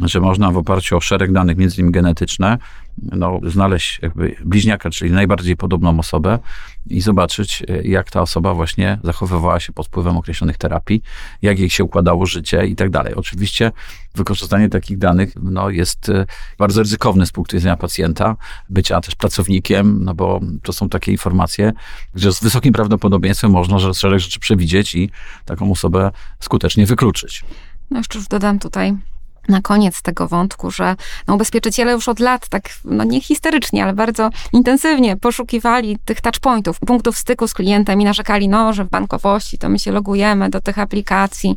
[0.00, 2.58] że można w oparciu o szereg danych, między innymi genetyczne,
[3.02, 4.00] no, znaleźć
[4.44, 6.38] bliźniaka, czyli najbardziej podobną osobę
[6.86, 11.02] i zobaczyć, jak ta osoba właśnie zachowywała się pod wpływem określonych terapii,
[11.42, 13.14] jak jej się układało życie i tak dalej.
[13.14, 13.72] Oczywiście
[14.14, 16.26] wykorzystanie takich danych no, jest e,
[16.58, 18.36] bardzo ryzykowne z punktu widzenia pacjenta,
[18.70, 21.72] bycia też pracownikiem, no bo to są takie informacje,
[22.14, 25.10] że z wysokim prawdopodobieństwem można szereg rzeczy przewidzieć i
[25.44, 27.44] taką osobę skutecznie wykluczyć.
[27.90, 28.96] No jeszcze już dodam tutaj
[29.48, 33.92] na koniec tego wątku, że no, ubezpieczyciele już od lat, tak no nie histerycznie, ale
[33.92, 39.58] bardzo intensywnie poszukiwali tych touchpointów, punktów styku z klientem i narzekali, no, że w bankowości
[39.58, 41.56] to my się logujemy do tych aplikacji,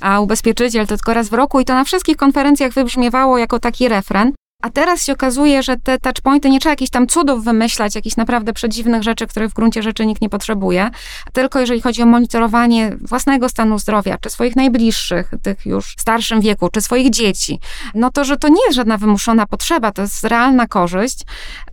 [0.00, 3.88] a ubezpieczyciel to tylko raz w roku i to na wszystkich konferencjach wybrzmiewało jako taki
[3.88, 4.32] refren.
[4.60, 8.52] A teraz się okazuje, że te touchpointy nie trzeba jakichś tam cudów wymyślać, jakichś naprawdę
[8.52, 10.90] przedziwnych rzeczy, których w gruncie rzeczy nikt nie potrzebuje,
[11.32, 16.40] tylko jeżeli chodzi o monitorowanie własnego stanu zdrowia, czy swoich najbliższych, tych już w starszym
[16.40, 17.60] wieku, czy swoich dzieci,
[17.94, 21.20] no to, że to nie jest żadna wymuszona potrzeba, to jest realna korzyść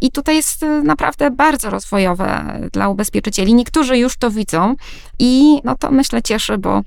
[0.01, 3.53] i tutaj jest y, naprawdę bardzo rozwojowe dla ubezpieczycieli.
[3.53, 4.75] Niektórzy już to widzą
[5.19, 6.81] i no to myślę cieszy, bo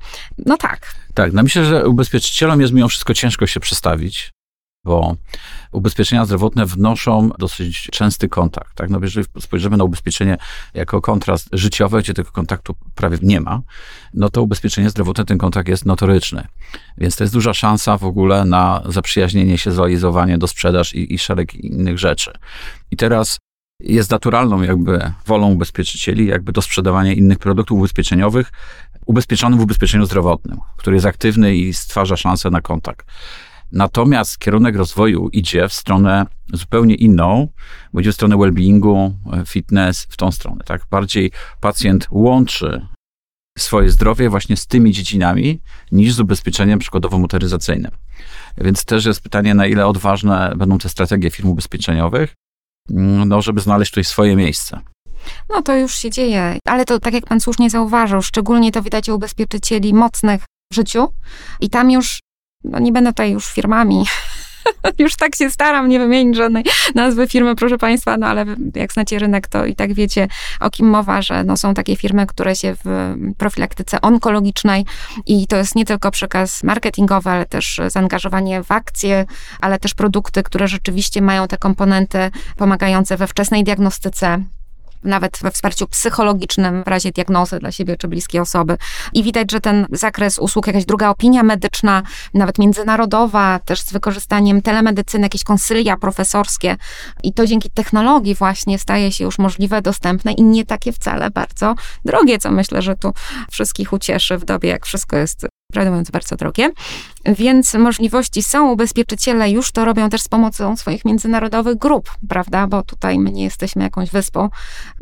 [0.46, 0.94] no tak.
[1.14, 4.32] Tak, no myślę, że ubezpieczycielom jest mimo wszystko ciężko się przestawić
[4.84, 5.16] bo
[5.72, 8.74] ubezpieczenia zdrowotne wnoszą dosyć częsty kontakt.
[8.74, 8.90] Tak?
[8.90, 10.36] No, jeżeli spojrzymy na ubezpieczenie
[10.74, 13.60] jako kontrast życiowy, gdzie tego kontaktu prawie nie ma,
[14.14, 16.46] no to ubezpieczenie zdrowotne ten kontakt jest notoryczny.
[16.98, 21.18] Więc to jest duża szansa w ogóle na zaprzyjaźnienie się, zrealizowanie do sprzedaż i, i
[21.18, 22.32] szereg innych rzeczy.
[22.90, 23.38] I teraz
[23.80, 28.52] jest naturalną jakby wolą ubezpieczycieli, jakby do sprzedawania innych produktów ubezpieczeniowych
[29.06, 33.06] ubezpieczonym w ubezpieczeniu zdrowotnym, który jest aktywny i stwarza szansę na kontakt.
[33.72, 37.48] Natomiast kierunek rozwoju idzie w stronę zupełnie inną,
[37.92, 39.12] bo idzie w stronę well-beingu,
[39.46, 40.64] fitness, w tą stronę.
[40.64, 40.86] Tak?
[40.90, 41.30] Bardziej
[41.60, 42.86] pacjent łączy
[43.58, 45.60] swoje zdrowie właśnie z tymi dziedzinami,
[45.92, 47.90] niż z ubezpieczeniem przykładowo-motoryzacyjnym.
[48.58, 52.34] Więc też jest pytanie, na ile odważne będą te strategie firm ubezpieczeniowych,
[53.26, 54.80] no, żeby znaleźć tutaj swoje miejsce.
[55.48, 59.08] No to już się dzieje, ale to tak jak pan słusznie zauważył, szczególnie to widać
[59.08, 61.08] u ubezpieczycieli mocnych w życiu
[61.60, 62.20] i tam już
[62.64, 64.04] no nie będę tutaj już firmami.
[64.98, 68.44] Już tak się staram nie wymienić żadnej nazwy firmy, proszę Państwa, no ale
[68.74, 70.28] jak znacie rynek, to i tak wiecie,
[70.60, 74.84] o kim mowa, że no, są takie firmy, które się w profilaktyce onkologicznej
[75.26, 79.26] i to jest nie tylko przekaz marketingowy, ale też zaangażowanie w akcje,
[79.60, 84.42] ale też produkty, które rzeczywiście mają te komponenty pomagające we wczesnej diagnostyce
[85.04, 88.76] nawet we wsparciu psychologicznym w razie diagnozy dla siebie czy bliskiej osoby.
[89.12, 92.02] I widać, że ten zakres usług, jakaś druga opinia medyczna,
[92.34, 96.76] nawet międzynarodowa, też z wykorzystaniem telemedycyny, jakieś konsylia profesorskie
[97.22, 101.74] i to dzięki technologii właśnie staje się już możliwe, dostępne i nie takie wcale bardzo
[102.04, 103.12] drogie, co myślę, że tu
[103.50, 106.70] wszystkich ucieszy w dobie, jak wszystko jest prawdę mówiąc, bardzo drogie.
[107.24, 108.72] Więc możliwości są.
[108.72, 112.66] Ubezpieczyciele już to robią też z pomocą swoich międzynarodowych grup, prawda?
[112.66, 114.48] Bo tutaj my nie jesteśmy jakąś wyspą.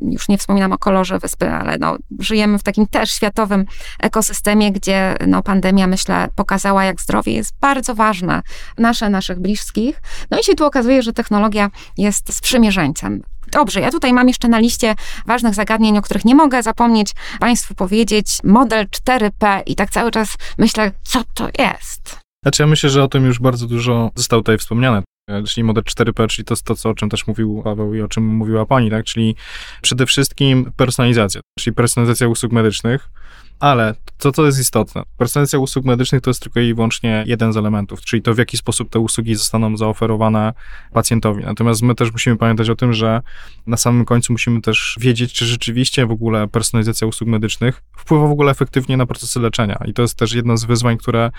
[0.02, 3.66] Już nie wspominam o kolorze wyspy, ale no, żyjemy w takim też światowym
[4.00, 8.42] ekosystemie, gdzie no, pandemia, myślę, pokazała, jak zdrowie jest bardzo ważne.
[8.78, 10.02] Nasze, naszych bliskich.
[10.30, 13.22] No i się tu okazuje, że technologia jest sprzymierzeńcem.
[13.52, 14.94] Dobrze, ja tutaj mam jeszcze na liście
[15.26, 18.38] ważnych zagadnień, o których nie mogę zapomnieć Państwu powiedzieć.
[18.44, 22.18] Model 4P i tak cały czas myślę, co to jest.
[22.42, 25.02] Znaczy ja myślę, że o tym już bardzo dużo zostało tutaj wspomniane.
[25.48, 28.08] Czyli model 4P, czyli to jest to, co, o czym też mówił Paweł i o
[28.08, 29.04] czym mówiła pani, tak?
[29.04, 29.36] Czyli
[29.82, 33.10] przede wszystkim personalizacja, czyli personalizacja usług medycznych,
[33.60, 35.02] ale co to jest istotne?
[35.16, 38.56] Personalizacja usług medycznych to jest tylko i wyłącznie jeden z elementów, czyli to w jaki
[38.56, 40.52] sposób te usługi zostaną zaoferowane
[40.92, 41.44] pacjentowi.
[41.44, 43.22] Natomiast my też musimy pamiętać o tym, że
[43.66, 48.30] na samym końcu musimy też wiedzieć, czy rzeczywiście w ogóle personalizacja usług medycznych wpływa w
[48.30, 49.78] ogóle efektywnie na procesy leczenia.
[49.86, 51.30] I to jest też jedno z wyzwań, które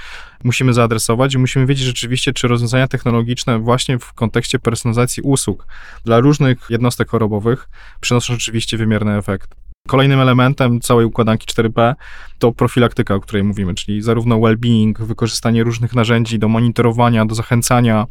[0.44, 5.68] musimy zaadresować i musimy wiedzieć rzeczywiście, czy rozwiązania technologiczne właśnie w kontekście personalizacji usług
[6.06, 9.59] dla różnych jednostek chorobowych przynoszą rzeczywiście wymierny efekt.
[9.88, 11.96] Kolejnym elementem całej układanki 4P
[12.40, 18.06] to profilaktyka, o której mówimy, czyli zarówno well-being, wykorzystanie różnych narzędzi do monitorowania, do zachęcania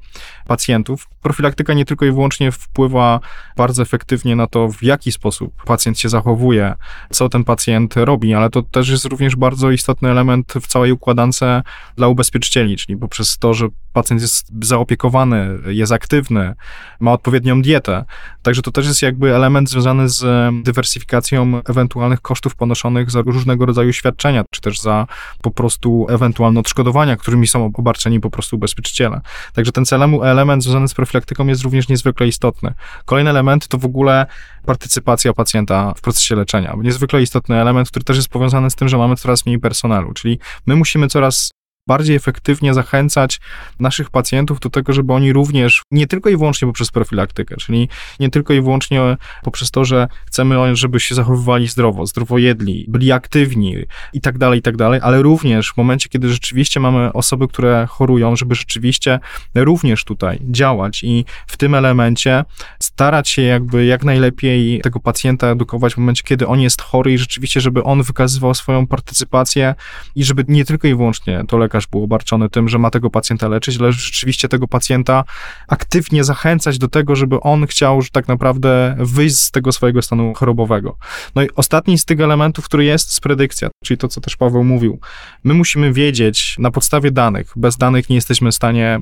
[0.46, 1.08] pacjentów.
[1.22, 3.20] Profilaktyka nie tylko i wyłącznie wpływa
[3.56, 6.74] bardzo efektywnie na to, w jaki sposób pacjent się zachowuje,
[7.10, 11.40] co ten pacjent robi, ale to też jest również bardzo istotny element w całej układance
[11.96, 16.54] dla ubezpieczycieli, czyli poprzez to, że pacjent jest zaopiekowany, jest aktywny,
[17.00, 18.04] ma odpowiednią dietę.
[18.42, 20.24] Także to też jest jakby element związany z
[20.64, 25.06] dywersyfikacją ewentualnych kosztów ponoszonych za różnego rodzaju świadczenia, czy też za
[25.42, 29.20] po prostu ewentualne odszkodowania, którymi są obarczeni po prostu ubezpieczyciele.
[29.54, 32.74] Także ten celemu element związany z profilaktyką jest również niezwykle istotny.
[33.04, 34.26] Kolejny element to w ogóle
[34.66, 36.74] partycypacja pacjenta w procesie leczenia.
[36.82, 40.38] Niezwykle istotny element, który też jest powiązany z tym, że mamy coraz mniej personelu, czyli
[40.66, 41.50] my musimy coraz
[41.88, 43.40] bardziej efektywnie zachęcać
[43.80, 47.88] naszych pacjentów do tego, żeby oni również, nie tylko i wyłącznie poprzez profilaktykę, czyli
[48.20, 53.12] nie tylko i wyłącznie poprzez to, że chcemy, żeby się zachowywali zdrowo, zdrowo jedli, byli
[53.12, 53.74] aktywni
[54.12, 57.86] i tak dalej, i tak dalej, ale również w momencie, kiedy rzeczywiście mamy osoby, które
[57.90, 59.20] chorują, żeby rzeczywiście
[59.54, 62.44] również tutaj działać i w tym elemencie
[62.82, 67.18] starać się jakby jak najlepiej tego pacjenta edukować w momencie, kiedy on jest chory i
[67.18, 69.74] rzeczywiście, żeby on wykazywał swoją partycypację
[70.14, 73.48] i żeby nie tylko i wyłącznie to lekarz był obarczony tym, że ma tego pacjenta
[73.48, 75.24] leczyć, ale rzeczywiście tego pacjenta
[75.68, 80.34] aktywnie zachęcać do tego, żeby on chciał że tak naprawdę wyjść z tego swojego stanu
[80.34, 80.96] chorobowego.
[81.34, 84.64] No i ostatni z tych elementów, który jest, jest predykcja, czyli to, co też Paweł
[84.64, 85.00] mówił.
[85.44, 89.00] My musimy wiedzieć na podstawie danych, bez danych nie jesteśmy w stanie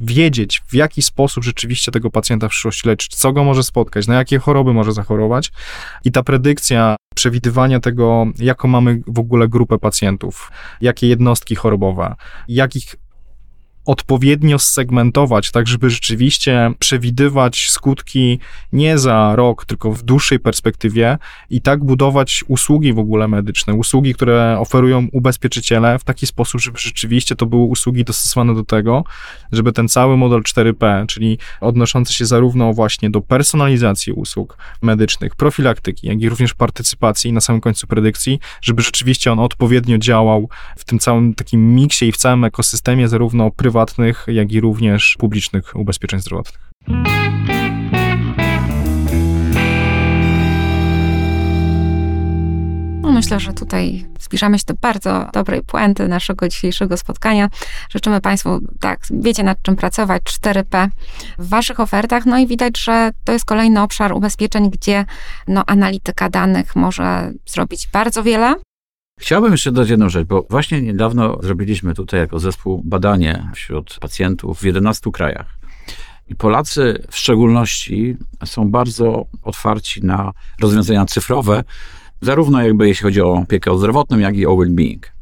[0.00, 4.14] wiedzieć, w jaki sposób rzeczywiście tego pacjenta w przyszłości leczyć, co go może spotkać, na
[4.14, 5.52] jakie choroby może zachorować.
[6.04, 12.14] I ta predykcja przewidywania tego, jaką mamy w ogóle grupę pacjentów, jakie jednostki chorobowe,
[12.48, 12.96] jakich
[13.86, 18.38] odpowiednio segmentować, tak żeby rzeczywiście przewidywać skutki
[18.72, 21.18] nie za rok, tylko w dłuższej perspektywie
[21.50, 26.78] i tak budować usługi w ogóle medyczne, usługi, które oferują ubezpieczyciele w taki sposób, żeby
[26.78, 29.04] rzeczywiście to były usługi dostosowane do tego,
[29.52, 36.06] żeby ten cały model 4P, czyli odnoszący się zarówno właśnie do personalizacji usług medycznych, profilaktyki,
[36.06, 40.98] jak i również partycypacji na samym końcu predykcji, żeby rzeczywiście on odpowiednio działał w tym
[40.98, 46.20] całym takim miksie i w całym ekosystemie zarówno prywatnym, prywatnych, jak i również publicznych ubezpieczeń
[46.20, 46.70] zdrowotnych.
[53.02, 57.48] No myślę, że tutaj zbliżamy się do bardzo dobrej puenty naszego dzisiejszego spotkania.
[57.90, 60.88] Życzymy Państwu, tak, wiecie nad czym pracować, 4P
[61.38, 62.26] w Waszych ofertach.
[62.26, 65.04] No i widać, że to jest kolejny obszar ubezpieczeń, gdzie
[65.48, 68.54] no, analityka danych może zrobić bardzo wiele.
[69.20, 74.60] Chciałbym jeszcze dodać jedną rzecz, bo właśnie niedawno zrobiliśmy tutaj jako zespół badanie wśród pacjentów
[74.60, 75.58] w 11 krajach.
[76.28, 81.64] I Polacy w szczególności są bardzo otwarci na rozwiązania cyfrowe,
[82.20, 85.15] zarówno jakby jeśli chodzi o opiekę zdrowotną, jak i o well-being.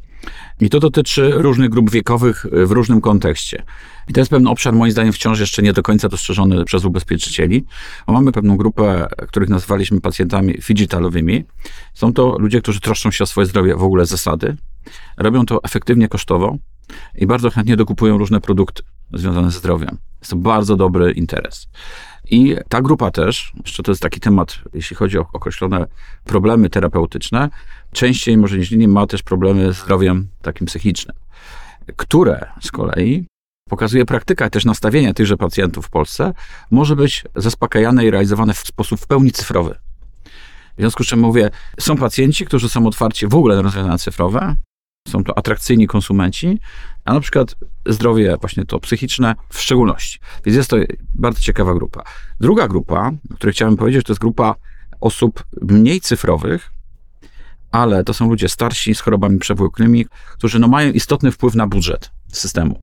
[0.61, 3.63] I to dotyczy różnych grup wiekowych w różnym kontekście.
[4.09, 7.65] I to jest pewien obszar, moim zdaniem, wciąż jeszcze nie do końca dostrzeżony przez ubezpieczycieli.
[8.07, 11.45] Bo mamy pewną grupę, których nazwaliśmy pacjentami digitalowymi.
[11.95, 14.57] Są to ludzie, którzy troszczą się o swoje zdrowie w ogóle zasady.
[15.17, 16.57] Robią to efektywnie kosztowo
[17.15, 19.99] i bardzo chętnie dokupują różne produkty związane ze zdrowiem.
[20.21, 21.69] Jest to bardzo dobry interes.
[22.31, 25.87] I ta grupa też, jeszcze to jest taki temat, jeśli chodzi o określone
[26.25, 27.51] problemy terapeutyczne,
[27.95, 31.17] częściej może niż inni ma też problemy z zdrowiem takim psychicznym,
[31.97, 33.27] które z kolei
[33.69, 36.35] pokazuje praktyka też nastawienia tychże pacjentów w Polsce,
[36.71, 39.79] może być zaspokajane i realizowane w sposób w pełni cyfrowy.
[40.77, 44.57] W związku z czym mówię, są pacjenci, którzy są otwarci w ogóle na rozwiązania cyfrowe,
[45.09, 46.59] są to atrakcyjni konsumenci,
[47.05, 47.55] a na przykład
[47.87, 50.19] zdrowie właśnie to psychiczne w szczególności.
[50.45, 50.77] Więc jest to
[51.15, 52.03] bardzo ciekawa grupa.
[52.41, 54.55] Druga grupa, o której chciałem powiedzieć, to jest grupa
[55.01, 56.74] osób mniej cyfrowych,
[57.75, 62.11] ale to są ludzie starsi z chorobami przewlekłymi, którzy no mają istotny wpływ na budżet
[62.33, 62.81] systemu.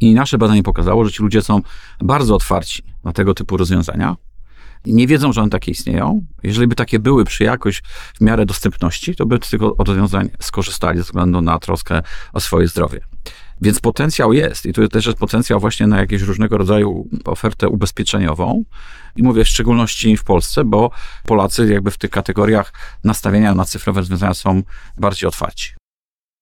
[0.00, 1.62] I nasze badanie pokazało, że ci ludzie są
[2.00, 4.16] bardzo otwarci na tego typu rozwiązania.
[4.86, 6.24] Nie wiedzą, że one takie istnieją.
[6.42, 7.82] Jeżeli by takie były przy jakoś
[8.14, 12.02] w miarę dostępności, to by z tego rozwiązań skorzystali ze względu na troskę
[12.32, 13.00] o swoje zdrowie.
[13.60, 18.64] Więc potencjał jest i tu też jest potencjał właśnie na jakieś różnego rodzaju ofertę ubezpieczeniową.
[19.16, 20.90] I mówię w szczególności w Polsce, bo
[21.26, 22.72] Polacy jakby w tych kategoriach
[23.04, 24.62] nastawienia na cyfrowe rozwiązania są
[24.98, 25.72] bardziej otwarci.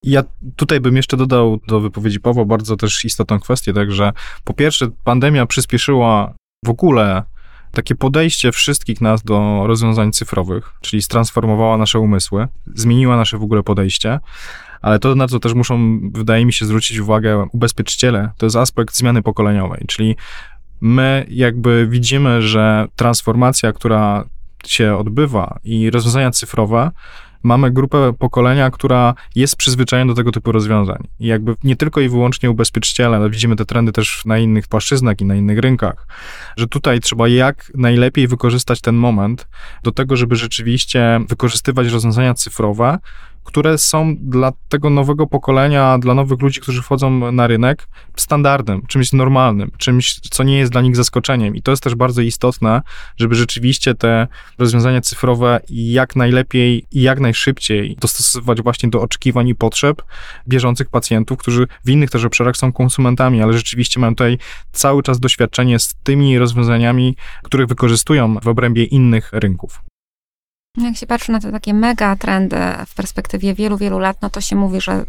[0.03, 0.23] Ja
[0.57, 4.13] tutaj bym jeszcze dodał do wypowiedzi Pawła bardzo też istotną kwestię, także
[4.45, 7.23] po pierwsze pandemia przyspieszyła w ogóle
[7.73, 13.63] takie podejście wszystkich nas do rozwiązań cyfrowych, czyli stransformowała nasze umysły, zmieniła nasze w ogóle
[13.63, 14.19] podejście,
[14.83, 18.97] ale to, na co też muszą, wydaje mi się, zwrócić uwagę ubezpieczyciele, to jest aspekt
[18.97, 20.17] zmiany pokoleniowej, czyli
[20.81, 24.25] my jakby widzimy, że transformacja, która
[24.67, 26.91] się odbywa i rozwiązania cyfrowe
[27.43, 31.09] mamy grupę pokolenia, która jest przyzwyczajona do tego typu rozwiązań.
[31.21, 35.21] I jakby nie tylko i wyłącznie ubezpieczyciele, ale widzimy te trendy też na innych płaszczyznach
[35.21, 36.07] i na innych rynkach,
[36.57, 39.49] że tutaj trzeba jak najlepiej wykorzystać ten moment
[39.83, 42.99] do tego, żeby rzeczywiście wykorzystywać rozwiązania cyfrowe,
[43.47, 49.13] które są dla tego nowego pokolenia, dla nowych ludzi, którzy wchodzą na rynek, standardem, czymś
[49.13, 51.57] normalnym, czymś, co nie jest dla nich zaskoczeniem.
[51.57, 52.83] I to jest też bardzo istotne,
[53.17, 54.29] żeby rzeczywiście te
[54.59, 60.03] rozwiązania cyfrowe jak najlepiej i jak najszybciej dostosować właśnie do oczekiwań i potrzeb
[60.49, 64.39] bieżących pacjentów, którzy w innych też obszarach są konsumentami, ale rzeczywiście mają tutaj
[64.73, 69.83] cały czas doświadczenie z tymi rozwiązaniami, które wykorzystują w obrębie innych rynków.
[70.77, 72.57] Jak się patrzy na te takie mega trendy
[72.87, 75.05] w perspektywie wielu, wielu lat, no to się mówi, że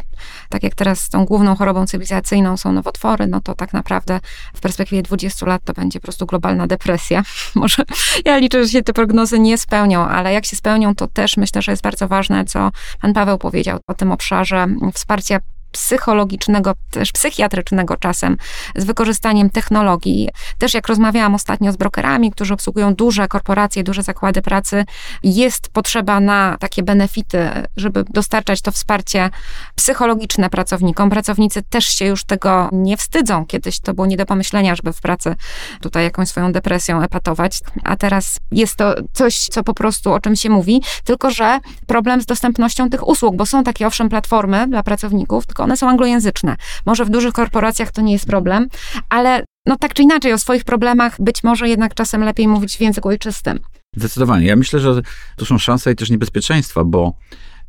[0.48, 4.20] tak jak teraz tą główną chorobą cywilizacyjną są nowotwory, no to tak naprawdę
[4.54, 7.22] w perspektywie 20 lat to będzie po prostu globalna depresja.
[7.54, 7.82] Może
[8.24, 11.62] ja liczę, że się te prognozy nie spełnią, ale jak się spełnią, to też myślę,
[11.62, 15.38] że jest bardzo ważne, co pan Paweł powiedział o tym obszarze wsparcia
[15.72, 18.36] psychologicznego, też psychiatrycznego czasem,
[18.76, 20.28] z wykorzystaniem technologii.
[20.58, 24.84] Też jak rozmawiałam ostatnio z brokerami, którzy obsługują duże korporacje, duże zakłady pracy,
[25.22, 29.30] jest potrzeba na takie benefity, żeby dostarczać to wsparcie
[29.74, 31.10] psychologiczne pracownikom.
[31.10, 33.46] Pracownicy też się już tego nie wstydzą.
[33.46, 35.34] Kiedyś to było nie do pomyślenia, żeby w pracy
[35.80, 40.36] tutaj jakąś swoją depresją epatować, a teraz jest to coś, co po prostu o czym
[40.36, 44.82] się mówi, tylko że problem z dostępnością tych usług, bo są takie owszem platformy dla
[44.82, 46.56] pracowników, one są anglojęzyczne.
[46.86, 48.68] Może w dużych korporacjach to nie jest problem,
[49.08, 52.80] ale no tak czy inaczej o swoich problemach być może jednak czasem lepiej mówić w
[52.80, 53.60] języku ojczystym.
[53.96, 54.46] Zdecydowanie.
[54.46, 55.02] Ja myślę, że
[55.36, 57.12] to są szanse i też niebezpieczeństwa, bo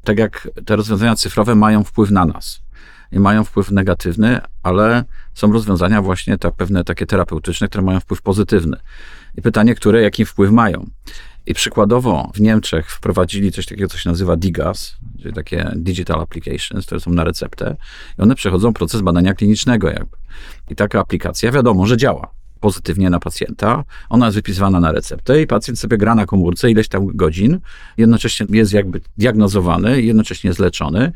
[0.04, 2.62] tak jak te rozwiązania cyfrowe mają wpływ na nas
[3.12, 8.22] i mają wpływ negatywny, ale są rozwiązania właśnie tak pewne takie terapeutyczne, które mają wpływ
[8.22, 8.78] pozytywny.
[9.36, 10.90] I pytanie, które jaki wpływ mają.
[11.46, 16.86] I przykładowo w Niemczech wprowadzili coś takiego, co się nazywa DIGAS, czyli takie Digital Applications,
[16.86, 17.76] które są na receptę
[18.20, 20.18] i one przechodzą proces badania klinicznego jakby.
[20.70, 23.84] I taka aplikacja wiadomo, że działa pozytywnie na pacjenta.
[24.10, 27.60] Ona jest wypisywana na receptę i pacjent sobie gra na komórce ileś tam godzin.
[27.98, 31.12] Jednocześnie jest jakby diagnozowany, jednocześnie jest leczony.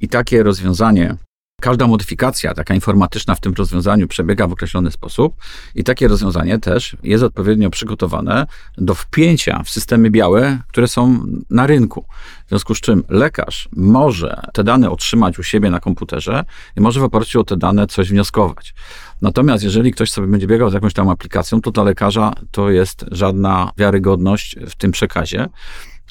[0.00, 1.16] I takie rozwiązanie
[1.60, 5.34] Każda modyfikacja, taka informatyczna w tym rozwiązaniu przebiega w określony sposób
[5.74, 8.46] i takie rozwiązanie też jest odpowiednio przygotowane
[8.76, 12.04] do wpięcia w systemy białe, które są na rynku.
[12.46, 16.44] W związku z czym lekarz może te dane otrzymać u siebie na komputerze
[16.76, 18.74] i może w oparciu o te dane coś wnioskować.
[19.22, 23.04] Natomiast jeżeli ktoś sobie będzie biegał z jakąś tam aplikacją, to dla lekarza to jest
[23.10, 25.48] żadna wiarygodność w tym przekazie.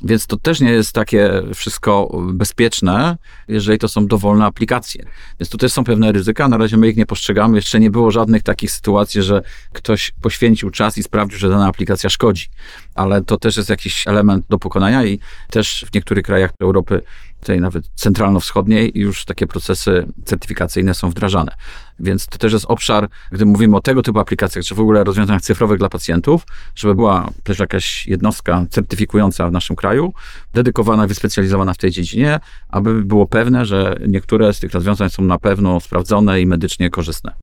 [0.04, 3.18] Więc to też nie jest takie wszystko bezpieczne,
[3.48, 5.06] jeżeli to są dowolne aplikacje.
[5.40, 6.48] Więc tu też są pewne ryzyka.
[6.48, 7.58] Na razie my ich nie postrzegamy.
[7.58, 9.42] Jeszcze nie było żadnych takich sytuacji, że
[9.74, 12.48] ktoś poświęcił czas i sprawdził, że dana aplikacja szkodzi.
[12.96, 15.20] Ale to też jest jakiś element do pokonania i
[15.50, 17.02] też w niektórych krajach Europy
[17.48, 21.52] tej nawet centralno-wschodniej już takie procesy certyfikacyjne są wdrażane.
[22.00, 25.42] Więc to też jest obszar, gdy mówimy o tego typu aplikacjach, czy w ogóle rozwiązaniach
[25.42, 26.44] cyfrowych dla pacjentów,
[26.76, 30.14] żeby była też jakaś jednostka certyfikująca w naszym kraju,
[30.54, 32.40] dedykowana, wyspecjalizowana w tej dziedzinie,
[32.70, 37.34] aby było pewne, że niektóre z tych rozwiązań są na pewno sprawdzone i medycznie korzystne.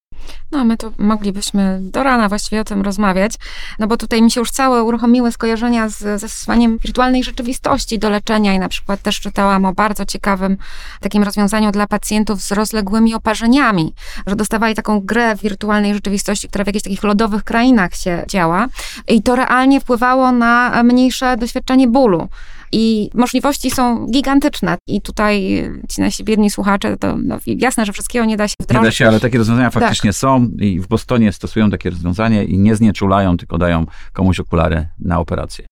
[0.52, 3.32] No, my tu moglibyśmy do rana właściwie o tym rozmawiać,
[3.78, 8.54] no bo tutaj mi się już całe uruchomiły skojarzenia z zastosowaniem wirtualnej rzeczywistości do leczenia
[8.54, 10.56] i na przykład też czytałam o bardzo ciekawym
[11.00, 13.94] takim rozwiązaniu dla pacjentów z rozległymi oparzeniami,
[14.26, 18.66] że dostawali taką grę w wirtualnej rzeczywistości, która w jakichś takich lodowych krainach się działa
[19.08, 22.28] i to realnie wpływało na mniejsze doświadczenie bólu.
[22.76, 24.76] I możliwości są gigantyczne.
[24.88, 28.82] I tutaj ci nasi biedni słuchacze, to no, jasne, że wszystkiego nie da się wdrożyć.
[28.82, 29.82] Nie da się, ale takie rozwiązania tak.
[29.82, 30.16] faktycznie tak.
[30.16, 35.20] są i w Bostonie stosują takie rozwiązanie i nie znieczulają, tylko dają komuś okulary na
[35.20, 35.66] operację.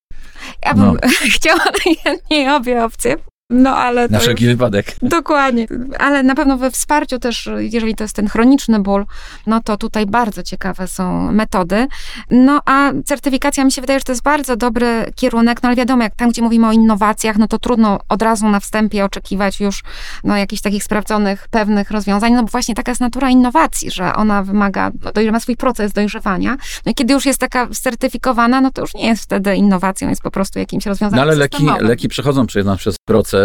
[0.65, 0.95] Ja bym no.
[1.37, 3.17] chciała najchętniej obie opcje,
[3.53, 4.09] no ale.
[4.09, 4.97] Na wszelki już, wypadek.
[5.03, 5.67] Dokładnie.
[5.99, 9.07] Ale na pewno we wsparciu też, jeżeli to jest ten chroniczny ból,
[9.47, 11.87] no to tutaj bardzo ciekawe są metody.
[12.31, 16.03] No a certyfikacja mi się wydaje, że to jest bardzo dobry kierunek, no ale wiadomo,
[16.03, 19.83] jak tam, gdzie mówimy o innowacjach, no to trudno od razu na wstępie oczekiwać już
[20.25, 24.43] no, jakichś takich sprawdzonych, pewnych rozwiązań, no bo właśnie taka jest natura innowacji, że ona
[24.43, 24.91] wymaga,
[25.27, 26.57] no, ma swój proces dojrzewania.
[26.87, 30.23] No i kiedy już jest taka certyfikowana, no to już nie jest wtedy innowacją, jest
[30.23, 31.27] po prostu jakimś rozwiązaniem.
[31.27, 33.42] No ale leki, leki przechodzą przez, przez proces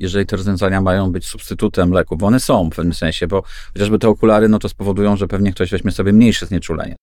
[0.00, 3.42] jeżeli te rozwiązania mają być substytutem leków, bo one są w pewnym sensie, bo
[3.72, 6.96] chociażby te okulary, no to spowodują, że pewnie ktoś weźmie sobie mniejsze znieczulenie.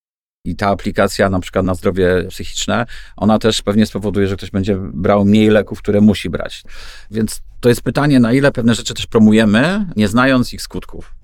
[0.46, 2.86] I ta aplikacja na przykład na zdrowie psychiczne,
[3.16, 6.64] ona też pewnie spowoduje, że ktoś będzie brał mniej leków, które musi brać.
[7.12, 11.17] Więc to jest pytanie, na ile pewne rzeczy też promujemy, nie znając ich skutków.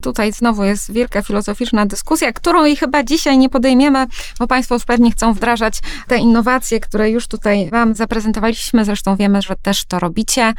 [0.00, 4.06] Tutaj znowu jest wielka filozoficzna dyskusja, którą i chyba dzisiaj nie podejmiemy,
[4.38, 8.84] bo Państwo już pewnie chcą wdrażać te innowacje, które już tutaj Wam zaprezentowaliśmy.
[8.84, 10.52] Zresztą wiemy, że też to robicie.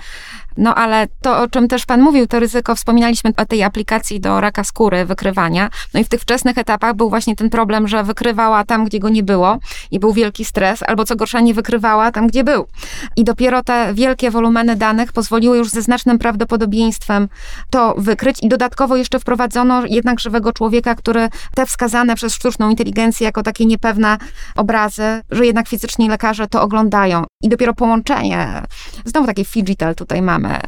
[0.58, 4.42] No ale to, o czym też Pan mówił, to ryzyko, wspominaliśmy o tej aplikacji do
[4.42, 5.70] raka skóry, wykrywania.
[5.94, 9.10] No i w tych wczesnych etapach był właśnie ten problem, że wykrywała tam, gdzie go
[9.10, 9.58] nie było
[9.92, 12.68] i był wielki stres, albo co gorsza, nie wykrywała tam, gdzie był.
[13.16, 17.28] I dopiero te wielkie wolumeny danych pozwoliły już ze znacznym prawdopodobieństwem
[17.70, 23.26] to wykryć i dodatkowo jeszcze wprowadzono jednak żywego człowieka, który te wskazane przez sztuczną inteligencję
[23.26, 24.18] jako takie niepewne
[24.56, 27.24] obrazy, że jednak fizyczni lekarze to oglądają.
[27.44, 28.64] I dopiero połączenie,
[29.06, 30.60] znowu takie digital tutaj mamy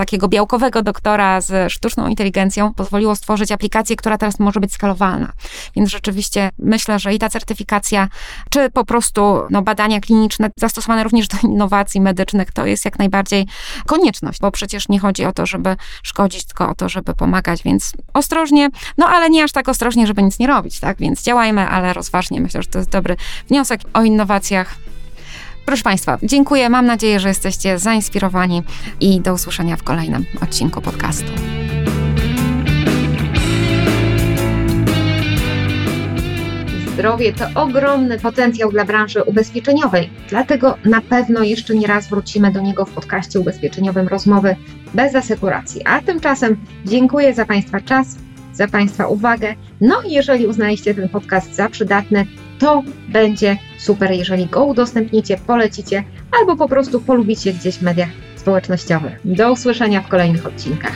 [0.00, 5.32] takiego białkowego doktora z sztuczną inteligencją pozwoliło stworzyć aplikację, która teraz może być skalowalna.
[5.76, 8.08] Więc rzeczywiście myślę, że i ta certyfikacja,
[8.50, 13.46] czy po prostu no, badania kliniczne zastosowane również do innowacji medycznych, to jest jak najbardziej
[13.86, 17.92] konieczność, bo przecież nie chodzi o to, żeby szkodzić, tylko o to, żeby pomagać, więc
[18.14, 20.98] ostrożnie, no ale nie aż tak ostrożnie, żeby nic nie robić, tak?
[20.98, 22.40] Więc działajmy, ale rozważnie.
[22.40, 23.16] Myślę, że to jest dobry
[23.48, 24.76] wniosek o innowacjach
[25.66, 26.68] Proszę Państwa, dziękuję.
[26.68, 28.62] Mam nadzieję, że jesteście zainspirowani
[29.00, 31.30] i do usłyszenia w kolejnym odcinku podcastu.
[36.92, 42.60] Zdrowie to ogromny potencjał dla branży ubezpieczeniowej, dlatego na pewno jeszcze nie raz wrócimy do
[42.60, 44.56] niego w podcaście ubezpieczeniowym rozmowy
[44.94, 45.82] bez asekuracji.
[45.84, 48.18] A tymczasem dziękuję za Państwa czas,
[48.52, 49.54] za Państwa uwagę.
[49.80, 52.26] No i jeżeli uznaliście ten podcast za przydatny,
[52.60, 56.04] to będzie super, jeżeli go udostępnicie, polecicie
[56.40, 59.20] albo po prostu polubicie gdzieś w mediach społecznościowych.
[59.24, 60.92] Do usłyszenia w kolejnych odcinkach.